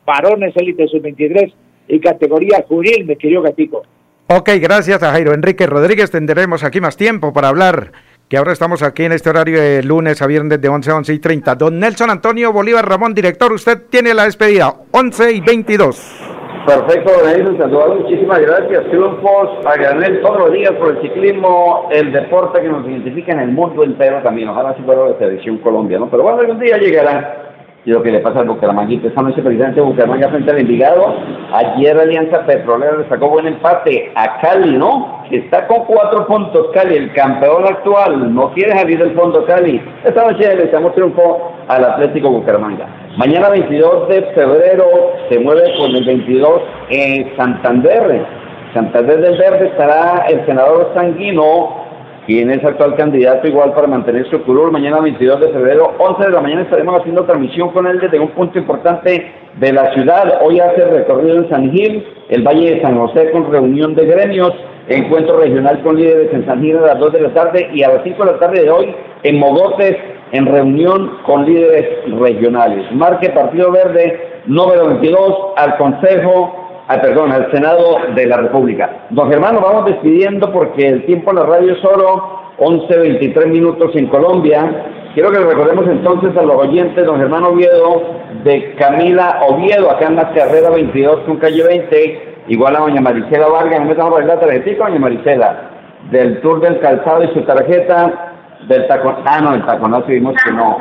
varones 0.05 0.55
élite 0.55 0.87
sub-23 0.87 1.51
y 1.89 1.99
categoría 1.99 2.63
juvenil, 2.69 3.07
me 3.07 3.17
querido 3.17 3.41
Gatico. 3.41 3.85
Ok, 4.27 4.51
gracias 4.61 5.03
a 5.03 5.13
Jairo 5.13 5.33
Enrique 5.33 5.67
Rodríguez. 5.67 6.11
Tendremos 6.11 6.63
aquí 6.63 6.79
más 6.79 6.95
tiempo 6.95 7.33
para 7.33 7.49
hablar, 7.49 7.93
que 8.29 8.37
ahora 8.37 8.53
estamos 8.53 8.83
aquí 8.83 9.05
en 9.05 9.13
este 9.13 9.31
horario 9.31 9.59
de 9.59 9.83
lunes 9.83 10.21
a 10.21 10.27
viernes 10.27 10.61
de 10.61 10.69
11 10.69 10.91
a 10.91 10.97
11 10.97 11.15
y 11.15 11.19
30. 11.21 11.55
Don 11.55 11.81
Nelson 11.81 12.11
Antonio 12.11 12.53
Bolívar 12.53 12.87
Ramón, 12.87 13.15
director, 13.15 13.51
usted 13.51 13.85
tiene 13.89 14.13
la 14.13 14.25
despedida, 14.25 14.75
11 14.91 15.33
y 15.33 15.41
22. 15.41 16.33
Perfecto, 16.67 17.13
Don 17.23 17.57
Sandoval, 17.57 18.01
muchísimas 18.01 18.41
gracias. 18.41 18.85
Triunfos 18.91 19.65
a 19.65 19.75
granel 19.77 20.21
todos 20.21 20.39
los 20.41 20.53
días 20.53 20.73
por 20.73 20.97
el 20.97 21.01
ciclismo, 21.01 21.89
el 21.93 22.13
deporte 22.13 22.61
que 22.61 22.69
nos 22.69 22.87
identifica 22.87 23.33
en 23.33 23.41
el 23.41 23.53
mundo 23.53 23.85
entero 23.85 24.21
también. 24.23 24.51
Ojalá 24.51 24.77
si 24.77 24.83
fuera 24.83 25.09
la 25.09 25.19
selección 25.19 25.57
Colombia, 25.59 25.99
¿no? 25.99 26.11
Pero 26.11 26.25
bueno, 26.25 26.41
algún 26.41 26.61
día 26.61 26.77
llegará. 26.77 27.56
Y 27.87 27.91
lo 27.93 28.03
que 28.03 28.11
le 28.11 28.19
pasa 28.19 28.41
al 28.41 28.49
Bucaramanga, 28.49 28.93
esta 28.95 29.23
noche 29.23 29.41
presidente 29.41 29.77
de 29.77 29.87
Bucaramanga 29.87 30.29
frente 30.29 30.51
al 30.51 30.59
Envigado. 30.59 31.19
Ayer 31.53 31.97
Alianza 31.97 32.45
Petrolera 32.45 32.97
le 32.97 33.09
sacó 33.09 33.29
buen 33.29 33.47
empate 33.47 34.11
a 34.17 34.41
Cali, 34.41 34.77
¿no? 34.77 35.23
Está 35.31 35.69
con 35.69 35.85
cuatro 35.85 36.27
puntos 36.27 36.67
Cali, 36.75 36.97
el 36.97 37.13
campeón 37.13 37.65
actual. 37.65 38.35
No 38.35 38.53
quiere 38.55 38.73
salir 38.73 38.99
del 38.99 39.15
fondo 39.15 39.45
Cali. 39.47 39.81
Esta 40.05 40.25
noche 40.25 40.57
le 40.57 40.65
estamos 40.65 40.97
triunfo 40.97 41.53
al 41.69 41.85
Atlético 41.85 42.31
Bucaramanga. 42.31 42.89
Mañana 43.19 43.51
22 43.51 44.09
de 44.09 44.23
febrero 44.35 44.87
se 45.29 45.39
mueve 45.39 45.73
con 45.79 45.95
el 45.95 46.05
22 46.05 46.63
en 46.91 47.37
Santander. 47.37 48.27
Santander 48.75 49.21
del 49.21 49.39
Verde 49.39 49.69
estará 49.69 50.27
el 50.29 50.45
senador 50.45 50.91
Sanguino, 50.93 51.86
quien 52.27 52.51
es 52.51 52.63
actual 52.65 52.97
candidato 52.97 53.47
igual 53.47 53.73
para 53.73 53.87
mantener 53.87 54.29
su 54.29 54.43
curul. 54.43 54.73
Mañana 54.73 55.01
22 55.01 55.41
de 55.41 55.49
febrero, 55.49 55.95
11 55.99 56.25
de 56.25 56.31
la 56.31 56.41
mañana 56.41 56.63
estaremos 56.63 57.01
haciendo 57.01 57.25
transmisión 57.25 57.71
con 57.71 57.87
él 57.87 58.01
desde 58.01 58.19
un 58.19 58.29
punto 58.31 58.59
importante 58.59 59.33
de 59.55 59.73
la 59.73 59.93
ciudad. 59.95 60.41
Hoy 60.43 60.59
hace 60.59 60.85
recorrido 60.85 61.37
en 61.37 61.49
San 61.49 61.71
Gil, 61.71 62.05
el 62.29 62.43
Valle 62.43 62.75
de 62.75 62.83
San 62.83 62.99
José 62.99 63.31
con 63.31 63.51
reunión 63.51 63.95
de 63.95 64.07
gremios, 64.07 64.53
encuentro 64.89 65.39
regional 65.39 65.81
con 65.83 65.97
líderes 65.97 66.35
en 66.35 66.45
San 66.47 66.61
Gil 66.61 66.79
a 66.79 66.95
las 66.95 66.99
2 66.99 67.13
de 67.13 67.21
la 67.21 67.33
tarde 67.33 67.71
y 67.73 67.85
a 67.85 67.91
las 67.91 68.03
5 68.03 68.25
de 68.25 68.33
la 68.33 68.39
tarde 68.41 68.63
de 68.63 68.71
hoy 68.71 68.95
en 69.23 69.39
Mogotes 69.39 69.97
en 70.33 70.47
reunión 70.47 71.19
con 71.25 71.47
líderes 71.47 72.13
regionales. 72.19 72.91
Marque 72.91 73.31
Partido 73.31 73.71
Verde 73.71 74.43
número 74.47 74.89
22 74.89 75.35
al 75.57 75.77
Consejo, 75.77 76.66
ah, 76.89 77.01
perdón, 77.01 77.33
al 77.33 77.51
Senado 77.51 77.99
de 78.15 78.27
la 78.27 78.39
República. 78.39 79.07
Don 79.11 79.31
Germán, 79.31 79.57
vamos 79.63 79.87
despidiendo 79.87 80.53
porque 80.53 80.89
el 80.89 81.07
tiempo 81.07 81.31
en 81.31 81.37
la 81.37 81.45
radio 81.45 81.73
es 81.73 81.85
oro, 81.85 82.55
11.23 82.59 83.47
minutos 83.47 83.91
en 83.95 84.07
Colombia. 84.07 85.13
Quiero 85.15 85.31
que 85.31 85.39
recordemos 85.39 85.87
entonces 85.89 86.37
a 86.37 86.43
los 86.43 86.57
oyentes, 86.57 87.07
don 87.07 87.19
Germán 87.19 87.45
Oviedo, 87.45 88.03
de 88.45 88.75
Camila 88.75 89.41
Oviedo, 89.49 89.91
acá 89.91 90.07
en 90.07 90.17
la 90.17 90.31
carrera 90.33 90.71
22 90.71 91.21
con 91.21 91.37
calle 91.39 91.63
20, 91.63 92.45
igual 92.49 92.77
a 92.77 92.81
doña 92.81 93.01
Maricela 93.01 93.49
Vargas, 93.49 93.81
no 93.81 93.87
me 93.87 93.93
estamos 93.93 94.25
la 94.25 94.39
tarjetita, 94.39 94.85
doña 94.85 94.99
Maricela, 94.99 95.71
del 96.11 96.41
Tour 96.41 96.61
del 96.61 96.79
Calzado 96.81 97.25
y 97.25 97.29
su 97.29 97.41
tarjeta 97.43 98.33
del 98.69 98.87
tacón, 98.89 99.17
ah, 99.25 99.41
no, 99.41 99.55
el 99.55 99.65
taconazo 99.65 100.07
vimos 100.07 100.35
que 100.45 100.53
no. 100.53 100.77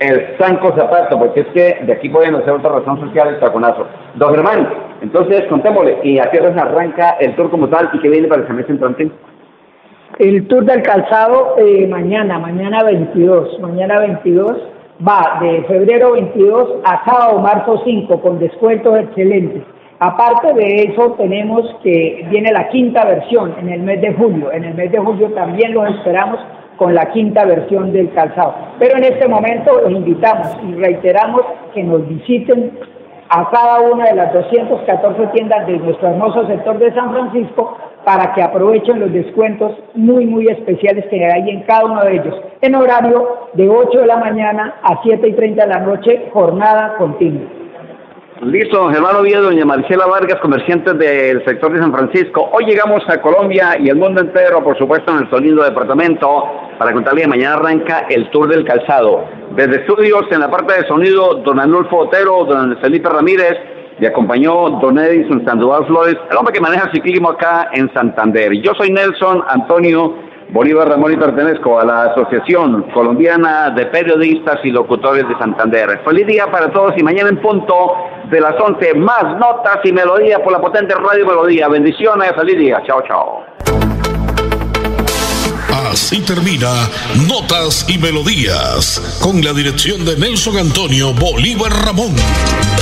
El 0.00 0.36
Sanco 0.38 0.72
Zapato, 0.76 1.18
porque 1.18 1.40
es 1.40 1.46
que 1.48 1.84
de 1.84 1.92
aquí 1.92 2.08
pueden 2.08 2.36
hacer 2.36 2.50
otra 2.50 2.70
razón 2.70 3.00
social 3.00 3.28
el 3.28 3.40
taconazo. 3.40 3.86
Don 4.14 4.34
Germán, 4.34 4.68
entonces 5.02 5.44
contémosle, 5.48 5.98
¿y 6.04 6.18
a 6.18 6.30
qué 6.30 6.40
hora 6.40 6.62
arranca 6.62 7.16
el 7.20 7.34
tour 7.34 7.50
como 7.50 7.68
tal 7.68 7.90
y 7.92 7.98
qué 7.98 8.08
viene 8.08 8.28
para 8.28 8.42
el 8.42 8.46
semestre 8.46 8.74
entrante? 8.74 9.10
El 10.18 10.46
tour 10.46 10.64
del 10.64 10.82
calzado 10.82 11.56
eh, 11.58 11.86
mañana, 11.88 12.38
mañana 12.38 12.82
22, 12.84 13.60
mañana 13.60 14.00
22 14.00 14.56
va 15.06 15.38
de 15.40 15.62
febrero 15.64 16.12
22 16.12 16.76
a 16.84 17.04
sábado 17.04 17.40
marzo 17.40 17.82
5 17.84 18.20
con 18.20 18.38
descuentos 18.38 18.98
excelentes. 18.98 19.62
Aparte 20.00 20.54
de 20.54 20.82
eso, 20.84 21.16
tenemos 21.18 21.62
que 21.82 22.24
viene 22.30 22.52
la 22.52 22.68
quinta 22.68 23.04
versión 23.04 23.54
en 23.58 23.68
el 23.68 23.80
mes 23.82 24.00
de 24.00 24.14
julio. 24.14 24.52
En 24.52 24.64
el 24.64 24.74
mes 24.74 24.92
de 24.92 24.98
julio 24.98 25.28
también 25.32 25.74
los 25.74 25.88
esperamos 25.90 26.38
con 26.78 26.94
la 26.94 27.10
quinta 27.10 27.44
versión 27.44 27.92
del 27.92 28.10
calzado. 28.12 28.54
Pero 28.78 28.96
en 28.96 29.04
este 29.04 29.28
momento 29.28 29.80
los 29.82 29.90
invitamos 29.90 30.56
y 30.66 30.74
reiteramos 30.74 31.42
que 31.74 31.82
nos 31.82 32.08
visiten 32.08 32.78
a 33.28 33.50
cada 33.50 33.80
una 33.80 34.06
de 34.06 34.14
las 34.14 34.32
214 34.32 35.26
tiendas 35.34 35.66
de 35.66 35.76
nuestro 35.78 36.08
hermoso 36.08 36.46
sector 36.46 36.78
de 36.78 36.94
San 36.94 37.12
Francisco 37.12 37.76
para 38.04 38.32
que 38.32 38.42
aprovechen 38.42 39.00
los 39.00 39.12
descuentos 39.12 39.72
muy, 39.94 40.24
muy 40.24 40.46
especiales 40.46 41.04
que 41.10 41.26
hay 41.26 41.50
en 41.50 41.62
cada 41.64 41.84
uno 41.84 42.04
de 42.04 42.14
ellos, 42.14 42.34
en 42.62 42.74
horario 42.74 43.48
de 43.52 43.68
8 43.68 44.00
de 44.00 44.06
la 44.06 44.16
mañana 44.16 44.76
a 44.82 45.02
7 45.02 45.28
y 45.28 45.32
30 45.34 45.62
de 45.62 45.68
la 45.68 45.80
noche, 45.80 46.30
jornada 46.32 46.94
continua. 46.96 47.57
Listo, 48.42 48.88
hermano 48.92 49.22
Villa, 49.22 49.40
doña 49.40 49.64
Marcela 49.64 50.06
Vargas, 50.06 50.38
comerciantes 50.40 50.96
del 50.96 51.44
sector 51.44 51.72
de 51.72 51.80
San 51.80 51.92
Francisco. 51.92 52.48
Hoy 52.52 52.66
llegamos 52.66 53.02
a 53.08 53.20
Colombia 53.20 53.76
y 53.80 53.88
el 53.88 53.96
mundo 53.96 54.20
entero, 54.20 54.62
por 54.62 54.78
supuesto, 54.78 55.10
en 55.10 55.18
nuestro 55.18 55.40
lindo 55.40 55.64
departamento, 55.64 56.44
para 56.78 56.92
contarle 56.92 57.22
que 57.22 57.26
mañana 57.26 57.56
arranca 57.56 58.06
el 58.08 58.30
Tour 58.30 58.48
del 58.48 58.64
Calzado. 58.64 59.24
Desde 59.56 59.80
estudios, 59.80 60.22
en 60.30 60.38
la 60.38 60.48
parte 60.48 60.72
de 60.72 60.86
sonido, 60.86 61.34
don 61.44 61.58
Anulfo 61.58 61.96
Otero, 61.96 62.44
don 62.44 62.78
Felipe 62.78 63.08
Ramírez, 63.08 63.56
y 63.98 64.06
acompañó 64.06 64.70
don 64.80 64.96
Edison 64.98 65.44
Sandoval 65.44 65.86
Flores, 65.86 66.16
el 66.30 66.36
hombre 66.36 66.54
que 66.54 66.60
maneja 66.60 66.84
el 66.84 66.92
ciclismo 66.92 67.30
acá 67.30 67.70
en 67.72 67.92
Santander. 67.92 68.52
Yo 68.62 68.72
soy 68.74 68.92
Nelson 68.92 69.42
Antonio 69.48 70.14
Bolívar 70.50 70.88
Ramón 70.88 71.12
y 71.12 71.16
pertenezco 71.16 71.78
a 71.78 71.84
la 71.84 72.04
Asociación 72.04 72.84
Colombiana 72.94 73.70
de 73.70 73.84
Periodistas 73.86 74.58
y 74.64 74.70
Locutores 74.70 75.28
de 75.28 75.36
Santander. 75.38 76.00
Feliz 76.04 76.26
día 76.26 76.50
para 76.50 76.72
todos 76.72 76.94
y 76.96 77.02
mañana 77.02 77.28
en 77.28 77.40
punto 77.40 77.74
de 78.30 78.40
las 78.40 78.58
11 78.58 78.94
más 78.94 79.38
notas 79.38 79.78
y 79.84 79.92
melodías 79.92 80.40
por 80.40 80.52
la 80.52 80.60
potente 80.60 80.94
Radio 80.94 81.26
Melodía. 81.26 81.68
Bendiciones, 81.68 82.32
feliz 82.34 82.58
día. 82.58 82.82
Chao, 82.86 83.02
chao. 83.06 83.44
Así 85.90 86.20
termina 86.22 86.68
Notas 87.28 87.86
y 87.88 87.98
Melodías 87.98 89.20
con 89.22 89.42
la 89.42 89.52
dirección 89.52 90.04
de 90.04 90.16
Nelson 90.16 90.58
Antonio 90.58 91.12
Bolívar 91.14 91.72
Ramón. 91.84 92.14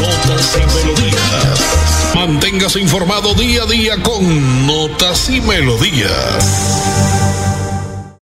Notas 0.01 0.57
y 0.57 0.87
Melodías. 0.87 2.13
Manténgase 2.15 2.81
informado 2.81 3.35
día 3.35 3.63
a 3.63 3.67
día 3.67 3.95
con 4.03 4.67
Notas 4.67 5.31
y 5.31 5.41
Melodías. 5.41 7.06